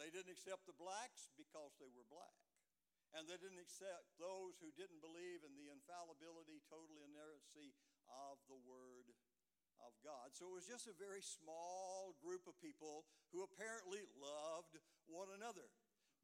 [0.00, 2.40] They didn't accept the blacks because they were black.
[3.12, 7.76] And they didn't accept those who didn't believe in the infallibility, total inerrancy
[8.08, 9.12] of the Word
[9.84, 10.32] of God.
[10.32, 15.68] So it was just a very small group of people who apparently loved one another.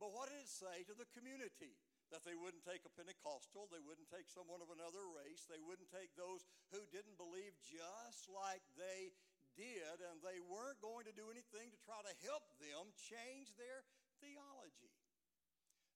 [0.01, 1.77] But what did it say to the community?
[2.15, 5.91] That they wouldn't take a Pentecostal, they wouldn't take someone of another race, they wouldn't
[5.91, 9.11] take those who didn't believe just like they
[9.57, 13.83] did, and they weren't going to do anything to try to help them change their
[14.21, 14.93] theology.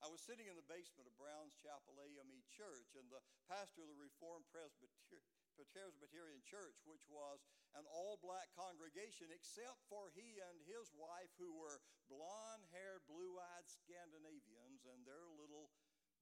[0.01, 3.21] I was sitting in the basement of Brown's Chapel AME Church, and the
[3.53, 7.45] pastor of the Reformed Presbyterian Church, which was
[7.77, 13.37] an all black congregation, except for he and his wife, who were blonde haired, blue
[13.37, 15.69] eyed Scandinavians and their little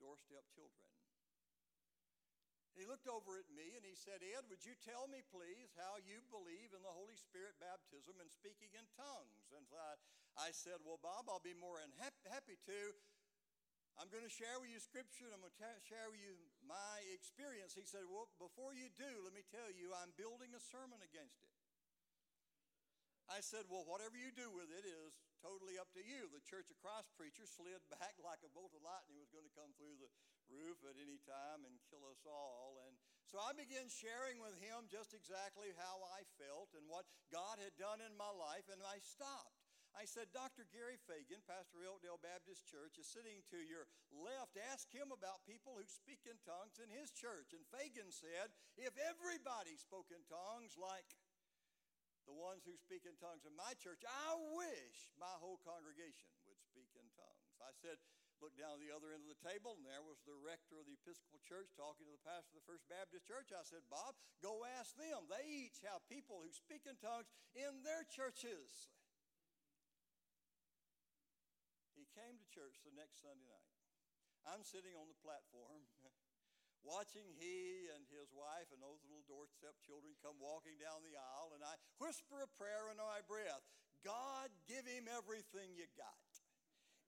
[0.02, 0.97] doorstep children.
[2.78, 5.98] He looked over at me and he said, Ed, would you tell me, please, how
[5.98, 9.50] you believe in the Holy Spirit baptism and speaking in tongues?
[9.50, 9.98] And I,
[10.38, 12.80] I said, Well, Bob, I'll be more than happy to.
[13.98, 17.02] I'm going to share with you scripture and I'm going to share with you my
[17.10, 17.74] experience.
[17.74, 21.42] He said, Well, before you do, let me tell you, I'm building a sermon against
[21.42, 21.50] it.
[23.26, 26.30] I said, Well, whatever you do with it is totally up to you.
[26.30, 29.50] The Church of Christ preacher slid back like a bolt of lightning He was going
[29.50, 30.06] to come through the
[30.50, 32.80] roof at any time and kill us all.
[32.88, 32.96] And
[33.28, 37.76] so I began sharing with him just exactly how I felt and what God had
[37.76, 39.58] done in my life, and I stopped.
[39.96, 40.68] I said, Dr.
[40.68, 44.60] Gary Fagan, pastor of Oakdale Baptist Church, is sitting to your left.
[44.70, 47.56] Ask him about people who speak in tongues in his church.
[47.56, 51.08] And Fagan said, if everybody spoke in tongues like
[52.28, 56.60] the ones who speak in tongues in my church, I wish my whole congregation would
[56.60, 57.56] speak in tongues.
[57.64, 57.96] I said,
[58.42, 60.96] looked down the other end of the table, and there was the rector of the
[60.98, 63.50] Episcopal Church talking to the pastor of the First Baptist Church.
[63.50, 65.26] I said, Bob, go ask them.
[65.26, 68.90] They each have people who speak in tongues in their churches.
[71.98, 73.74] He came to church the next Sunday night.
[74.46, 75.84] I'm sitting on the platform.
[76.86, 81.50] watching he and his wife and those little doorstep children come walking down the aisle,
[81.52, 83.66] and I whisper a prayer under my breath
[84.06, 86.27] God, give him everything you got.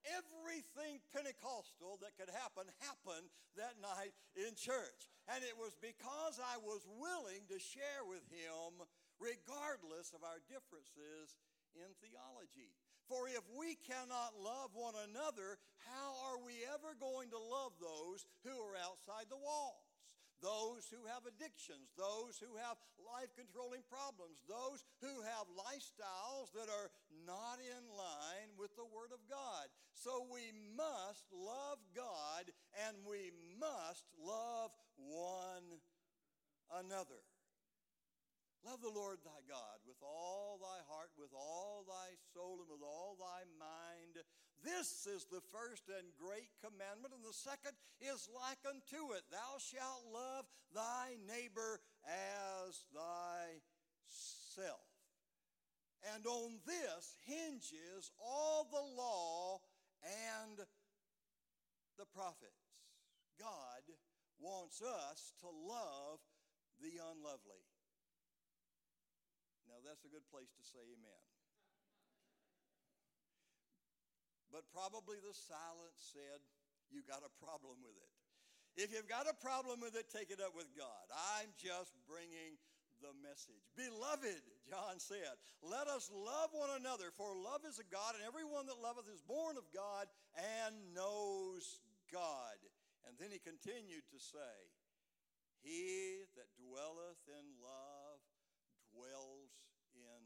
[0.09, 5.11] Everything Pentecostal that could happen happened that night in church.
[5.29, 8.81] And it was because I was willing to share with him,
[9.21, 11.37] regardless of our differences
[11.77, 12.73] in theology.
[13.11, 18.23] For if we cannot love one another, how are we ever going to love those
[18.47, 19.90] who are outside the walls?
[20.41, 26.67] Those who have addictions, those who have life controlling problems, those who have lifestyles that
[26.67, 26.89] are
[27.25, 29.69] not in line with the Word of God.
[29.93, 32.49] So we must love God
[32.89, 33.29] and we
[33.61, 35.79] must love one
[36.73, 37.21] another.
[38.61, 42.85] Love the Lord thy God with all thy heart, with all thy soul, and with
[42.85, 44.21] all thy mind.
[44.63, 49.57] This is the first and great commandment, and the second is like unto it Thou
[49.57, 54.85] shalt love thy neighbor as thyself.
[56.13, 59.61] And on this hinges all the law
[60.01, 60.57] and
[61.97, 62.73] the prophets.
[63.37, 63.85] God
[64.39, 66.19] wants us to love
[66.81, 67.61] the unlovely.
[69.69, 71.30] Now, that's a good place to say amen.
[74.51, 76.43] But probably the silence said,
[76.91, 78.11] You got a problem with it.
[78.75, 81.03] If you've got a problem with it, take it up with God.
[81.35, 82.55] I'm just bringing
[83.03, 83.65] the message.
[83.75, 85.35] Beloved, John said,
[85.65, 89.21] let us love one another, for love is of God, and everyone that loveth is
[89.21, 92.57] born of God and knows God.
[93.05, 94.55] And then he continued to say,
[95.61, 98.21] He that dwelleth in love
[98.93, 99.53] dwells
[99.93, 100.21] in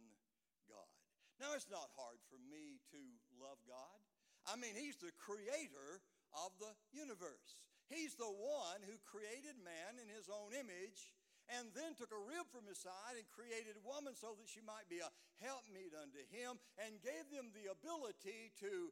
[0.67, 0.95] God.
[1.39, 3.01] Now, it's not hard for me to
[3.35, 3.99] love God.
[4.45, 6.01] I mean, He's the creator
[6.33, 7.63] of the universe.
[7.87, 11.13] He's the one who created man in his own image
[11.53, 14.89] and then took a rib from his side and created woman so that she might
[14.89, 18.89] be a helpmeet unto him and gave them the ability to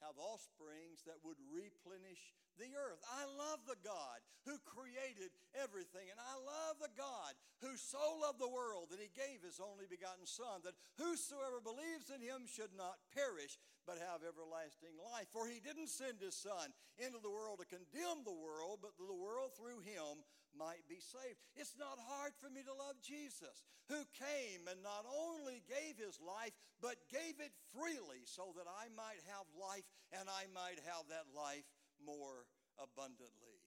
[0.00, 3.00] have offsprings that would replenish the earth.
[3.12, 8.40] I love the God who created everything, and I love the God who so loved
[8.40, 12.72] the world that he gave his only begotten Son, that whosoever believes in him should
[12.76, 15.30] not perish, but have everlasting life.
[15.30, 19.14] For he didn't send his Son into the world to condemn the world, but the
[19.14, 20.26] world through him
[20.58, 21.38] might be saved.
[21.54, 26.18] It's not hard for me to love Jesus, who came and not only gave his
[26.18, 31.06] life, but gave it freely so that I might have life and I might have
[31.12, 31.68] that life
[32.02, 33.62] more abundantly.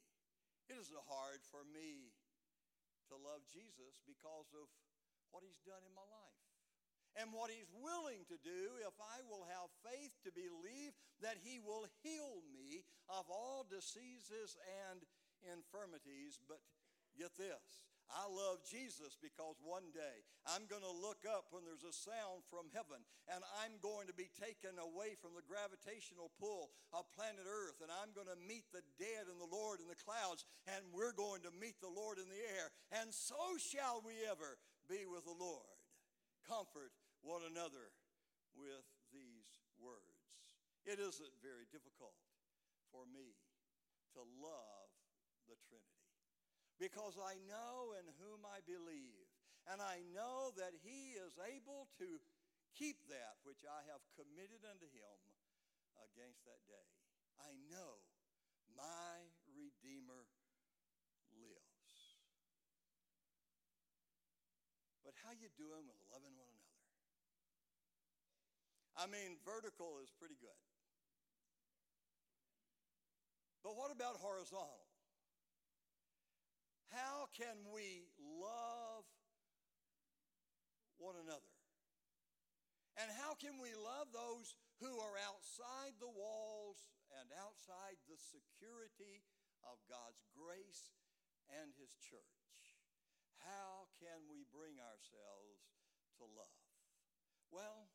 [0.68, 2.14] It isn't hard for me
[3.10, 4.70] to love Jesus because of
[5.34, 6.39] what he's done in my life
[7.18, 11.58] and what he's willing to do if I will have faith to believe that he
[11.58, 14.58] will heal me of all diseases
[14.90, 15.02] and
[15.46, 16.38] infirmities.
[16.46, 16.62] But
[17.18, 21.86] get this I love Jesus because one day I'm going to look up when there's
[21.86, 22.98] a sound from heaven
[23.30, 27.94] and I'm going to be taken away from the gravitational pull of planet Earth and
[27.94, 31.46] I'm going to meet the dead and the Lord in the clouds and we're going
[31.46, 32.74] to meet the Lord in the air.
[32.98, 34.58] And so shall we ever
[34.90, 35.70] be with the Lord.
[36.50, 36.90] Comfort
[37.22, 37.92] one another
[38.56, 40.04] with these words.
[40.88, 42.16] It isn't very difficult
[42.90, 43.36] for me
[44.16, 44.90] to love
[45.46, 46.00] the Trinity
[46.80, 49.28] because I know in whom I believe,
[49.68, 52.08] and I know that He is able to
[52.74, 55.18] keep that which I have committed unto Him
[56.08, 56.88] against that day.
[57.44, 58.00] I know
[58.80, 60.24] my Redeemer
[61.36, 61.94] lives.
[65.04, 66.69] But how you doing with loving one another?
[69.00, 70.60] I mean, vertical is pretty good.
[73.64, 74.84] But what about horizontal?
[76.92, 79.08] How can we love
[81.00, 81.56] one another?
[83.00, 86.84] And how can we love those who are outside the walls
[87.16, 89.24] and outside the security
[89.64, 90.92] of God's grace
[91.48, 92.36] and His church?
[93.48, 95.72] How can we bring ourselves
[96.20, 96.60] to love?
[97.48, 97.88] Well,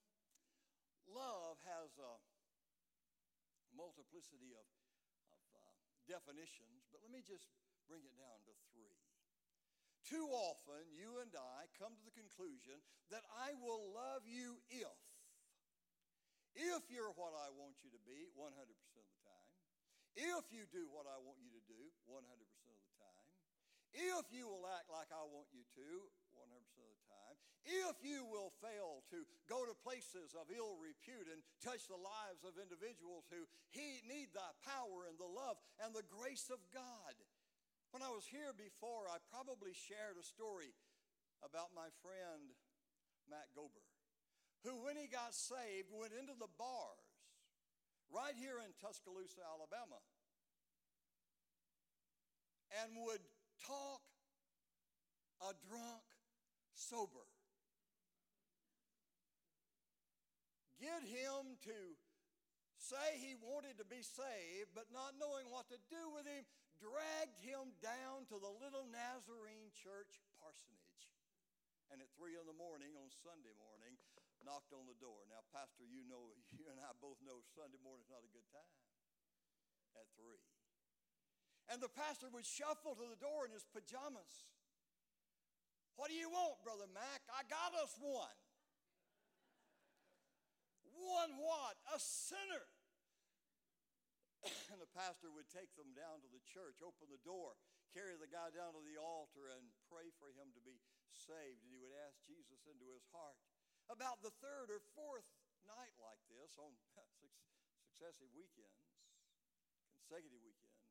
[1.11, 2.13] love has a
[3.75, 4.67] multiplicity of,
[5.35, 5.61] of uh,
[6.07, 7.51] definitions, but let me just
[7.91, 9.01] bring it down to three.
[10.05, 12.77] Too often, you and I come to the conclusion
[13.09, 14.99] that I will love you if.
[16.55, 19.53] If you're what I want you to be 100% of the time.
[20.15, 23.27] If you do what I want you to do 100% of the time.
[23.91, 25.89] If you will act like I want you to
[26.37, 27.39] 100% of the time.
[27.65, 32.45] If you will fail to go to places of ill repute and touch the lives
[32.45, 33.49] of individuals who
[34.05, 37.17] need the power and the love and the grace of God.
[37.97, 40.77] When I was here before, I probably shared a story
[41.41, 42.53] about my friend
[43.33, 43.85] Mac Gober,
[44.65, 47.09] who, when he got saved, went into the bars
[48.13, 50.01] right here in Tuscaloosa, Alabama,
[52.83, 53.25] and would
[53.65, 54.05] talk
[55.41, 56.05] a drunk
[56.75, 57.25] sober.
[60.85, 61.81] Get him to
[62.77, 66.45] say he wanted to be saved, but not knowing what to do with him,
[66.77, 71.09] dragged him down to the little Nazarene church parsonage.
[71.89, 73.97] And at three in the morning on Sunday morning,
[74.45, 75.25] knocked on the door.
[75.33, 78.45] Now, Pastor, you know, you and I both know Sunday morning is not a good
[78.53, 78.77] time
[79.97, 80.45] at three.
[81.73, 84.45] And the pastor would shuffle to the door in his pajamas.
[85.97, 87.25] What do you want, Brother Mac?
[87.33, 88.37] I got us one.
[90.95, 91.77] One what?
[91.91, 92.65] A sinner.
[94.71, 97.57] and the pastor would take them down to the church, open the door,
[97.97, 100.79] carry the guy down to the altar, and pray for him to be
[101.15, 101.65] saved.
[101.65, 103.39] And he would ask Jesus into his heart.
[103.89, 105.29] About the third or fourth
[105.69, 106.73] night like this, on
[107.85, 108.85] successive weekends,
[109.93, 110.85] consecutive weekends,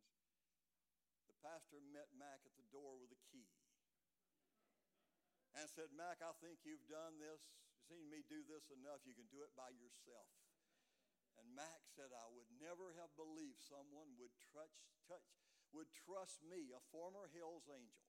[1.25, 3.49] the pastor met Mac at the door with a key
[5.53, 7.41] and said, Mac, I think you've done this,
[7.83, 10.31] You've seen me do this enough, you can do it by yourself.
[11.35, 15.27] And Max said, I would never have believed someone would, touch, touch,
[15.75, 18.07] would trust me, a former Hell's angel,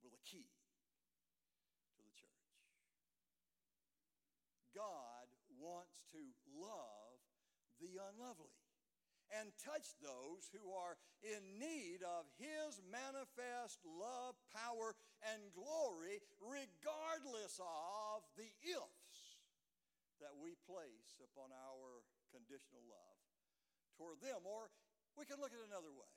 [0.00, 0.48] with a key
[1.92, 2.56] to the church.
[4.72, 5.28] God
[5.60, 7.20] wants to love
[7.84, 8.61] the unlovely
[9.40, 14.92] and touch those who are in need of His manifest love, power,
[15.32, 19.40] and glory, regardless of the ifs
[20.20, 23.20] that we place upon our conditional love
[23.96, 24.44] toward them.
[24.44, 24.70] Or
[25.18, 26.12] we can look at it another way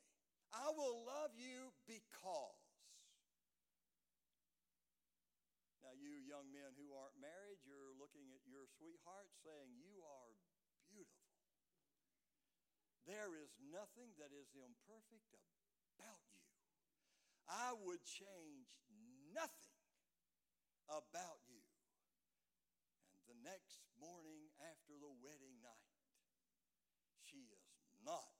[0.52, 2.62] I will love you because.
[5.82, 10.34] Now, you young men who aren't married, you're looking at your sweetheart saying, You are.
[13.06, 15.30] There is nothing that is imperfect
[15.94, 16.42] about you.
[17.46, 18.66] I would change
[19.30, 19.86] nothing
[20.90, 21.62] about you.
[23.14, 25.94] And the next morning after the wedding night,
[27.22, 27.62] she is
[28.02, 28.34] not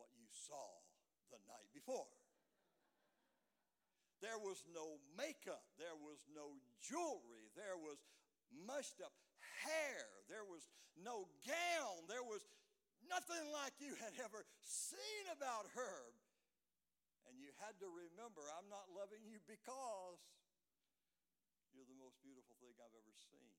[0.00, 0.80] what you saw
[1.28, 2.08] the night before.
[4.24, 8.00] There was no makeup, there was no jewelry, there was
[8.50, 9.14] mushed up
[9.62, 10.66] hair, there was
[10.98, 12.42] no gown, there was
[13.08, 15.98] nothing like you had ever seen about her.
[17.28, 20.20] And you had to remember, I'm not loving you because
[21.76, 23.52] you're the most beautiful thing I've ever seen.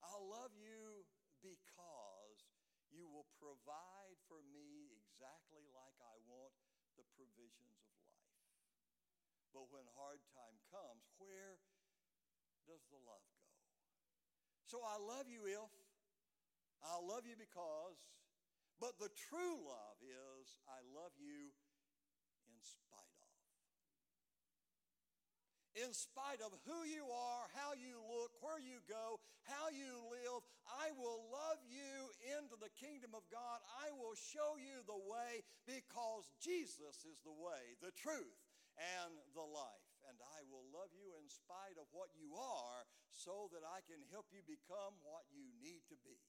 [0.00, 1.04] I'll love you
[1.44, 2.40] because
[2.88, 6.52] you will provide for me exactly like I want
[6.96, 8.32] the provisions of life.
[9.52, 11.60] But when hard time comes, where
[12.64, 13.44] does the love go?
[14.64, 15.83] So I love you if
[16.92, 17.96] I'll love you because,
[18.80, 21.52] but the true love is I love you
[22.52, 23.32] in spite of.
[25.74, 30.46] In spite of who you are, how you look, where you go, how you live,
[30.70, 33.58] I will love you into the kingdom of God.
[33.82, 38.38] I will show you the way because Jesus is the way, the truth,
[38.78, 39.88] and the life.
[40.06, 43.98] And I will love you in spite of what you are so that I can
[44.14, 46.22] help you become what you need to be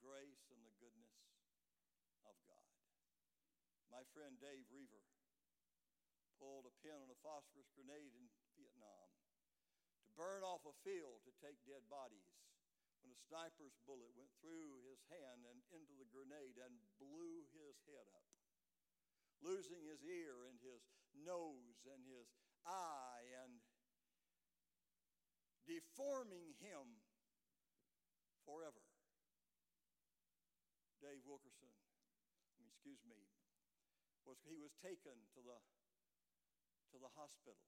[0.00, 1.16] grace and the goodness
[2.24, 2.72] of God.
[3.92, 5.04] My friend Dave Roever
[6.40, 8.26] pulled a pin on a phosphorus grenade in
[8.56, 9.08] Vietnam
[10.08, 12.32] to burn off a field to take dead bodies
[13.04, 17.76] when a sniper's bullet went through his hand and into the grenade and blew his
[17.88, 18.28] head up,
[19.40, 20.84] losing his ear and his
[21.24, 22.28] nose and his
[22.64, 23.60] eye and
[25.64, 27.00] deforming him
[28.44, 28.89] forever.
[31.10, 33.18] Dave Wilkerson, I mean, excuse me,
[34.22, 35.58] was he was taken to the
[36.94, 37.66] to the hospital,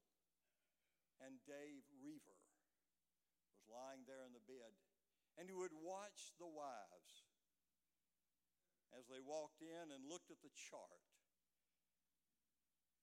[1.19, 2.39] and Dave Roever
[3.51, 4.79] was lying there in the bed,
[5.35, 7.27] and he would watch the wives
[8.95, 11.03] as they walked in and looked at the chart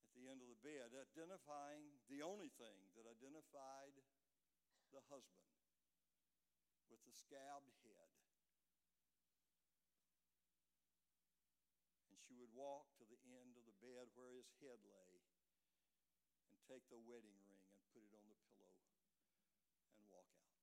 [0.07, 3.91] at the end of the bed, identifying the only thing that identified
[4.95, 5.51] the husband
[6.87, 7.99] with the scabbed head
[12.29, 15.23] she would walk to the end of the bed where his head lay
[16.51, 18.75] and take the wedding ring and put it on the pillow
[19.95, 20.59] and walk out.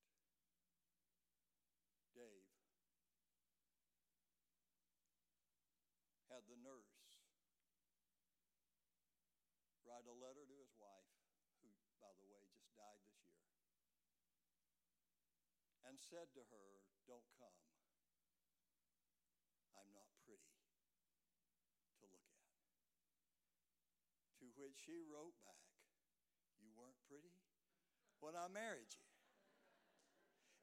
[2.12, 2.44] Dave
[6.28, 7.16] had the nurse
[9.86, 11.14] write a letter to his wife,
[11.62, 11.70] who,
[12.02, 13.46] by the way, just died this year,
[15.86, 17.54] and said to her, Don't come.
[19.78, 20.58] I'm not pretty.
[24.42, 25.62] To which she wrote back,
[26.58, 27.38] You weren't pretty
[28.18, 29.06] when I married you.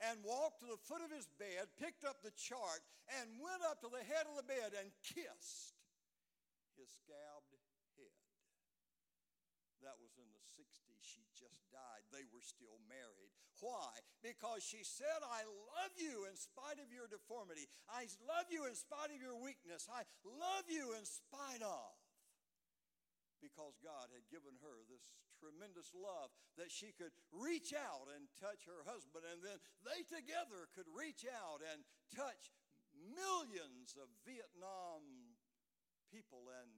[0.03, 2.83] And walked to the foot of his bed, picked up the chart,
[3.15, 5.79] and went up to the head of the bed and kissed
[6.75, 7.55] his scabbed
[7.95, 8.19] head.
[9.87, 10.99] That was in the 60s.
[10.99, 12.03] She just died.
[12.11, 13.31] They were still married.
[13.63, 13.95] Why?
[14.19, 17.71] Because she said, I love you in spite of your deformity.
[17.87, 19.87] I love you in spite of your weakness.
[19.87, 21.95] I love you in spite of
[23.43, 28.63] because God had given her this tremendous love that she could reach out and touch
[28.63, 31.83] her husband, and then they together could reach out and
[32.15, 32.55] touch
[32.95, 35.03] millions of Vietnam
[36.07, 36.71] people and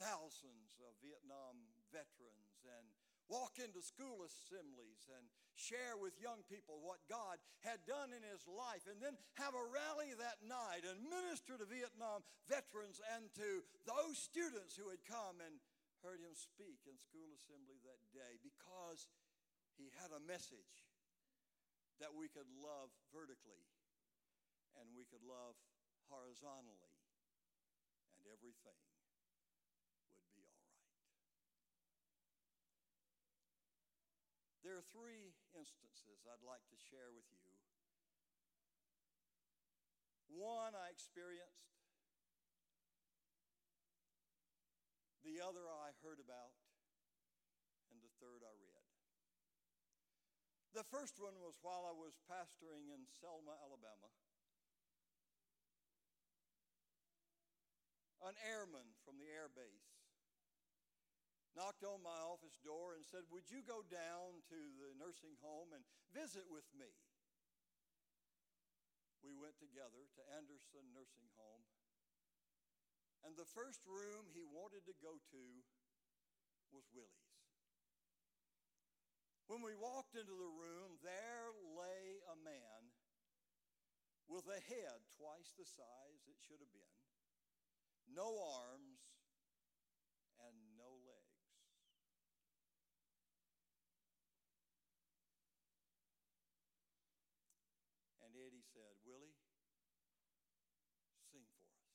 [0.00, 1.58] thousands of Vietnam
[1.92, 2.86] veterans and
[3.28, 8.46] walk into school assemblies and share with young people what God had done in his
[8.48, 13.60] life, and then have a rally that night and minister to Vietnam veterans and to
[13.84, 15.60] those students who had come and
[16.02, 19.10] heard him speak in school assembly that day because
[19.74, 20.86] he had a message
[21.98, 23.66] that we could love vertically
[24.78, 25.58] and we could love
[26.10, 26.94] horizontally
[28.14, 28.82] and everything
[30.18, 30.86] would be all right.
[34.62, 37.50] There are three instances I'd like to share with you.
[40.28, 41.77] One I experienced,
[45.28, 46.56] the other I heard about,
[47.92, 48.88] and the third I read.
[50.72, 54.08] The first one was while I was pastoring in Selma, Alabama.
[58.24, 59.92] An airman from the air base
[61.52, 65.76] knocked on my office door and said, Would you go down to the nursing home
[65.76, 65.84] and
[66.16, 66.88] visit with me?
[69.20, 71.64] We went together to Anderson Nursing Home.
[73.28, 75.44] And the first room he wanted to go to
[76.72, 77.28] was Willie's.
[79.52, 82.80] When we walked into the room, there lay a man
[84.32, 86.96] with a head twice the size it should have been,
[88.16, 88.32] no
[88.64, 89.04] arms,
[90.48, 91.28] and no legs.
[98.24, 99.36] And Eddie said, Willie,
[101.32, 101.88] sing for us.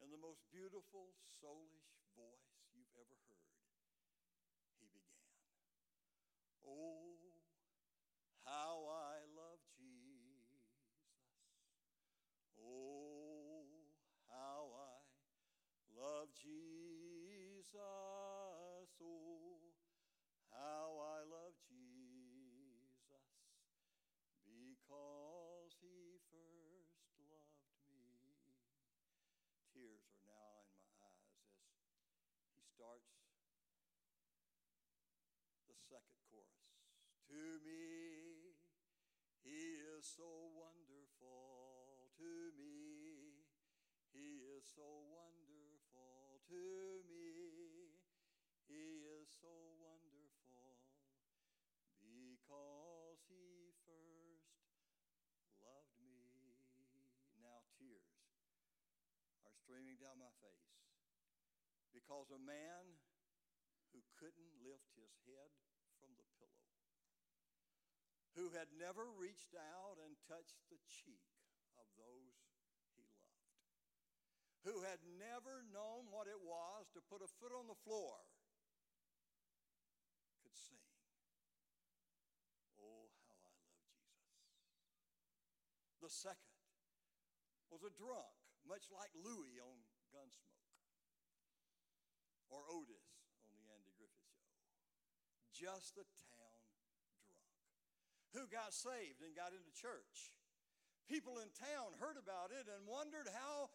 [0.00, 1.10] In the most beautiful,
[1.42, 3.50] soulish voice you've ever heard
[4.78, 5.26] he began.
[6.62, 7.34] Oh,
[8.46, 10.70] how I love Jesus.
[12.62, 13.90] Oh,
[14.30, 15.02] how I
[15.98, 17.74] love Jesus.
[19.02, 19.66] Oh,
[20.54, 21.19] how I
[32.80, 33.12] starts
[35.68, 36.64] the second chorus.
[37.28, 38.56] To me,
[39.44, 40.24] He is so
[40.56, 42.08] wonderful.
[42.16, 43.44] To me,
[44.16, 46.40] He is so wonderful.
[46.48, 48.00] To me,
[48.64, 50.80] He is so wonderful
[52.00, 54.56] because He first
[55.60, 56.64] loved me.
[57.44, 58.24] Now, tears
[59.44, 60.79] are streaming down my face
[61.90, 62.98] because a man
[63.92, 65.50] who couldn't lift his head
[65.98, 66.70] from the pillow
[68.38, 71.26] who had never reached out and touched the cheek
[71.74, 72.38] of those
[72.94, 73.58] he loved,
[74.62, 78.14] who had never known what it was to put a foot on the floor,
[80.40, 80.80] could sing,
[82.78, 84.38] Oh, how I love Jesus.
[86.00, 86.54] The second
[87.68, 88.34] was a drunk,
[88.64, 89.78] much like Louis on
[90.14, 90.59] Gunsmoke,
[92.50, 93.08] or Otis
[93.46, 94.50] on The Andy Griffith Show.
[95.54, 96.58] Just the town
[97.22, 97.50] drunk.
[98.34, 100.34] who got saved and got into church.
[101.10, 103.70] People in town heard about it and wondered how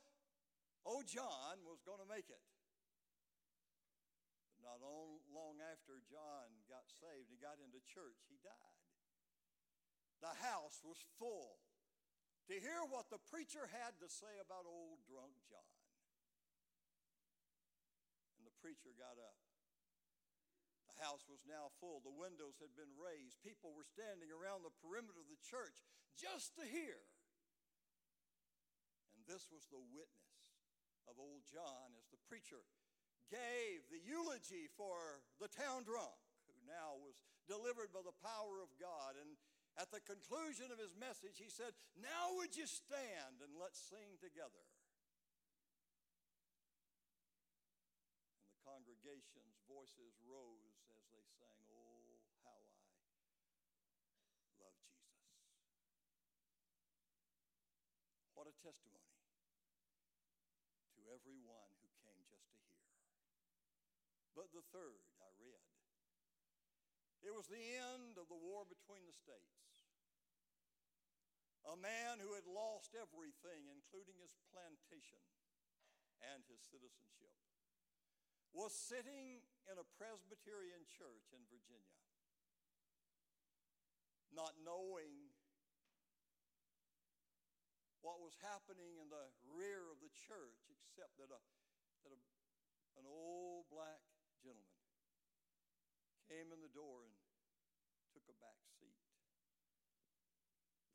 [0.88, 2.46] old John was going to make it.
[4.56, 8.80] But not long after John got saved and got into church, he died.
[10.24, 11.60] The house was full
[12.48, 15.75] to hear what the preacher had to say about old drunk John.
[18.66, 19.38] Preacher got up
[20.90, 22.00] the house was now full.
[22.02, 23.44] The windows had been raised.
[23.44, 25.84] People were standing around the perimeter of the church
[26.16, 26.98] just to hear.
[29.14, 30.40] And this was the witness
[31.06, 32.64] of old John as the preacher
[33.28, 36.16] gave the eulogy for the town drunk,
[36.48, 37.18] who now was
[37.50, 39.20] delivered by the power of God.
[39.20, 39.36] And
[39.76, 44.16] at the conclusion of his message, he said, Now would you stand and let's sing
[44.22, 44.64] together.
[49.86, 52.58] Voices rose as they sang, Oh, how
[54.42, 55.30] I love Jesus.
[58.34, 59.22] What a testimony
[60.98, 62.82] to everyone who came just to hear.
[64.34, 65.70] But the third I read.
[67.22, 69.86] It was the end of the war between the states.
[71.70, 75.22] A man who had lost everything, including his plantation
[76.26, 77.45] and his citizenship
[78.56, 82.00] was sitting in a Presbyterian church in Virginia,
[84.32, 85.28] not knowing
[88.00, 91.42] what was happening in the rear of the church, except that, a,
[92.08, 92.20] that a,
[92.96, 94.00] an old black
[94.40, 94.88] gentleman
[96.32, 97.14] came in the door and
[98.16, 98.96] took a back seat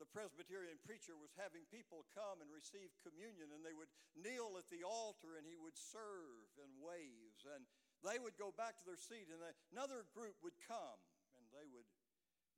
[0.11, 4.83] Presbyterian preacher was having people come and receive communion, and they would kneel at the
[4.83, 7.47] altar and he would serve in waves.
[7.47, 7.63] And
[8.03, 9.39] they would go back to their seat, and
[9.71, 10.99] another group would come
[11.39, 11.87] and they would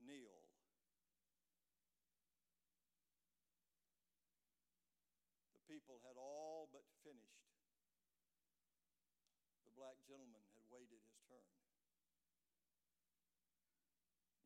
[0.02, 0.40] kneel.
[5.54, 7.54] The people had all but finished.
[9.68, 11.54] The black gentleman had waited his turn.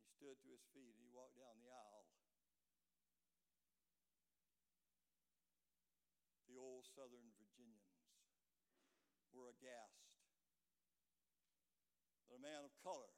[0.01, 2.09] He stood to his feet and he walked down the aisle.
[6.47, 8.09] The old Southern Virginians
[9.29, 10.01] were aghast
[12.25, 13.13] that a man of color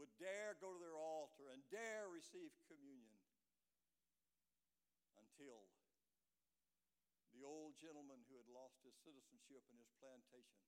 [0.00, 3.20] would dare go to their altar and dare receive communion
[5.20, 5.68] until
[7.36, 10.64] the old gentleman who had lost his citizenship and his plantation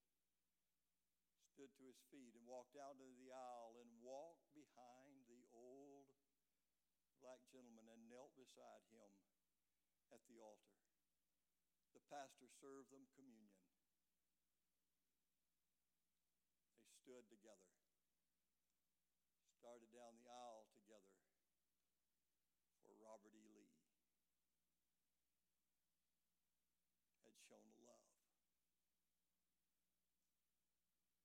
[1.57, 6.13] stood to his feet and walked out into the aisle and walked behind the old
[7.25, 9.09] black gentleman and knelt beside him
[10.13, 10.82] at the altar.
[12.13, 13.57] Pastor served them communion.
[16.85, 17.73] They stood together,
[19.57, 21.17] started down the aisle together
[22.85, 23.49] for Robert E.
[23.57, 23.73] Lee.
[27.25, 28.05] Had shown love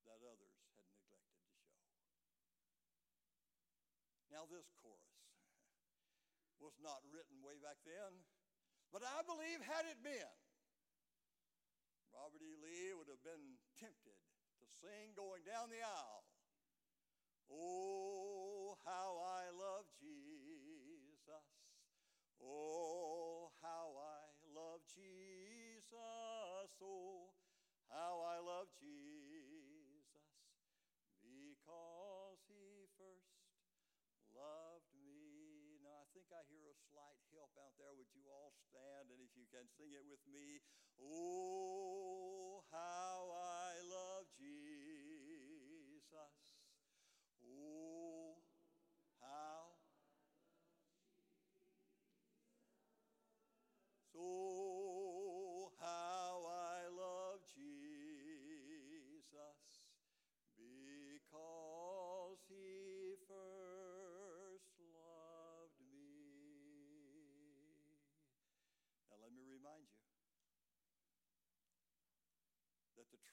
[0.08, 2.00] that others had neglected to show.
[4.32, 5.20] Now, this chorus
[6.64, 8.24] was not written way back then,
[8.96, 10.47] but I believe had it been,
[12.18, 12.58] Robert E.
[12.58, 14.18] Lee would have been tempted
[14.58, 16.26] to sing going down the aisle.
[17.54, 21.46] Oh, how I love Jesus.
[22.42, 25.94] Oh, how I love Jesus.
[26.82, 27.30] Oh,
[27.94, 30.34] how I love Jesus.
[31.22, 33.30] Because he first
[34.34, 35.78] loved me.
[35.86, 37.94] Now, I think I hear a slight help out there.
[37.94, 39.14] Would you all stand?
[39.14, 40.60] And if you can sing it with me.
[40.98, 41.37] Oh,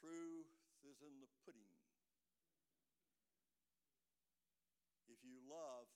[0.05, 0.53] truth
[0.85, 1.73] is in the pudding.
[5.09, 5.89] If you love,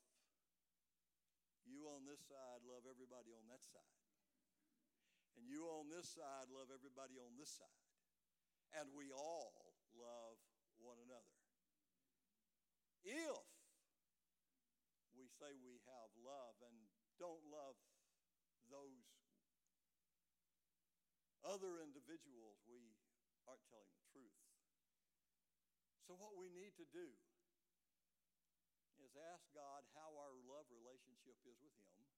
[1.69, 4.01] you on this side love everybody on that side.
[5.37, 7.85] And you on this side love everybody on this side.
[8.81, 10.41] And we all love
[10.81, 11.37] one another.
[13.05, 13.45] If
[15.17, 16.77] we say we have love and
[17.21, 17.77] don't love
[18.73, 19.05] those
[21.45, 22.83] other individuals, we
[23.49, 23.98] aren't telling the.
[26.09, 27.05] So, what we need to do
[28.97, 32.09] is ask God how our love relationship is with Him.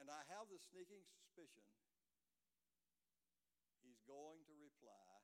[0.00, 1.68] And I have the sneaking suspicion
[3.84, 5.20] He's going to reply,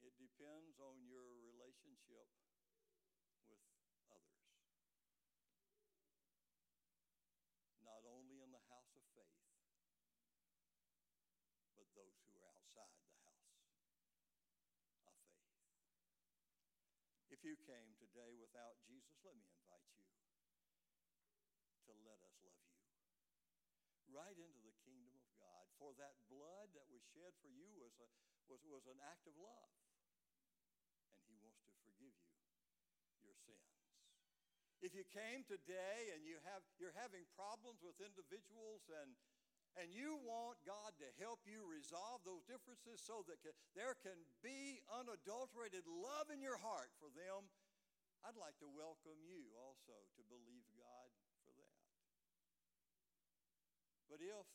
[0.00, 2.32] It depends on your relationship
[3.52, 3.60] with
[4.08, 4.48] others.
[7.84, 9.44] Not only in the house of faith,
[11.76, 13.62] but those who are outside the house of faith.
[17.42, 20.06] If you came today without Jesus, let me invite you
[21.90, 22.86] to let us love you
[24.14, 25.66] right into the kingdom of God.
[25.74, 28.06] For that blood that was shed for you was, a,
[28.46, 29.74] was, was an act of love.
[31.10, 32.30] And He wants to forgive you
[33.26, 33.74] your sins.
[34.78, 39.18] If you came today and you have, you're having problems with individuals and,
[39.80, 44.18] and you want God to help you resolve those differences so that can, there can
[44.44, 47.48] be unadulterated love in your heart for them,
[48.22, 51.08] I'd like to welcome you also to believe God
[51.42, 51.78] for that.
[54.06, 54.46] But if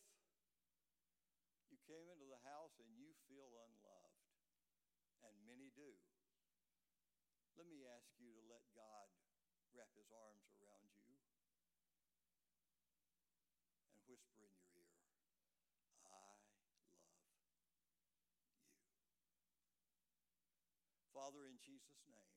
[1.67, 4.23] you came into the house and you feel unloved,
[5.27, 5.91] and many do,
[7.59, 9.09] let me ask you to let God
[9.75, 11.17] wrap his arms around you
[13.91, 14.95] and whisper in your ear,
[16.07, 16.71] I love you.
[21.27, 22.31] Father, in Jesus' name,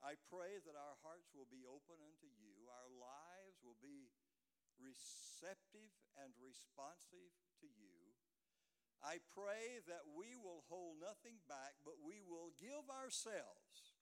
[0.00, 4.08] I pray that our hearts will be open unto you, our lives will be
[4.80, 7.28] receptive and responsive
[7.60, 8.16] to you.
[9.04, 14.00] I pray that we will hold nothing back, but we will give ourselves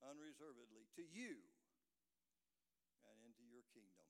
[0.00, 1.44] unreservedly to you
[3.04, 4.08] and into your kingdom.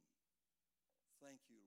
[1.18, 1.57] Thank you,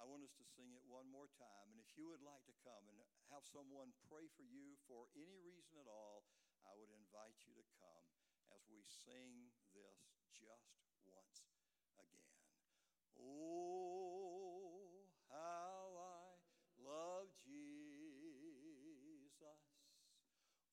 [0.00, 1.68] I want us to sing it one more time.
[1.76, 2.96] And if you would like to come and
[3.28, 6.24] have someone pray for you for any reason at all,
[6.64, 8.08] I would invite you to come
[8.56, 11.44] as we sing this just once
[12.00, 12.32] again.
[13.20, 16.40] Oh, how I
[16.80, 17.60] love Jesus.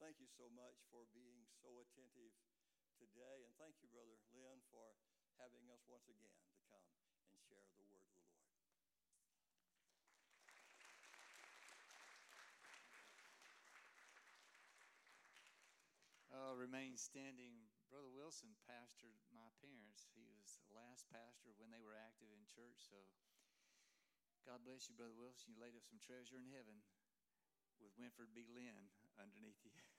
[0.10, 2.34] Thank you so much for being so attentive
[2.98, 3.46] today.
[3.46, 4.98] And thank you, Brother Lynn, for
[5.38, 6.82] having us once again to come
[7.30, 8.18] and share the word of the Lord.
[16.34, 17.70] Uh, remain standing.
[17.94, 20.10] Brother Wilson pastored my parents.
[20.18, 22.82] He was the last pastor when they were active in church.
[22.82, 22.98] So
[24.42, 25.54] God bless you, Brother Wilson.
[25.54, 26.82] You laid up some treasure in heaven
[27.78, 28.50] with Winford B.
[28.50, 28.90] Lynn
[29.22, 29.78] underneath you.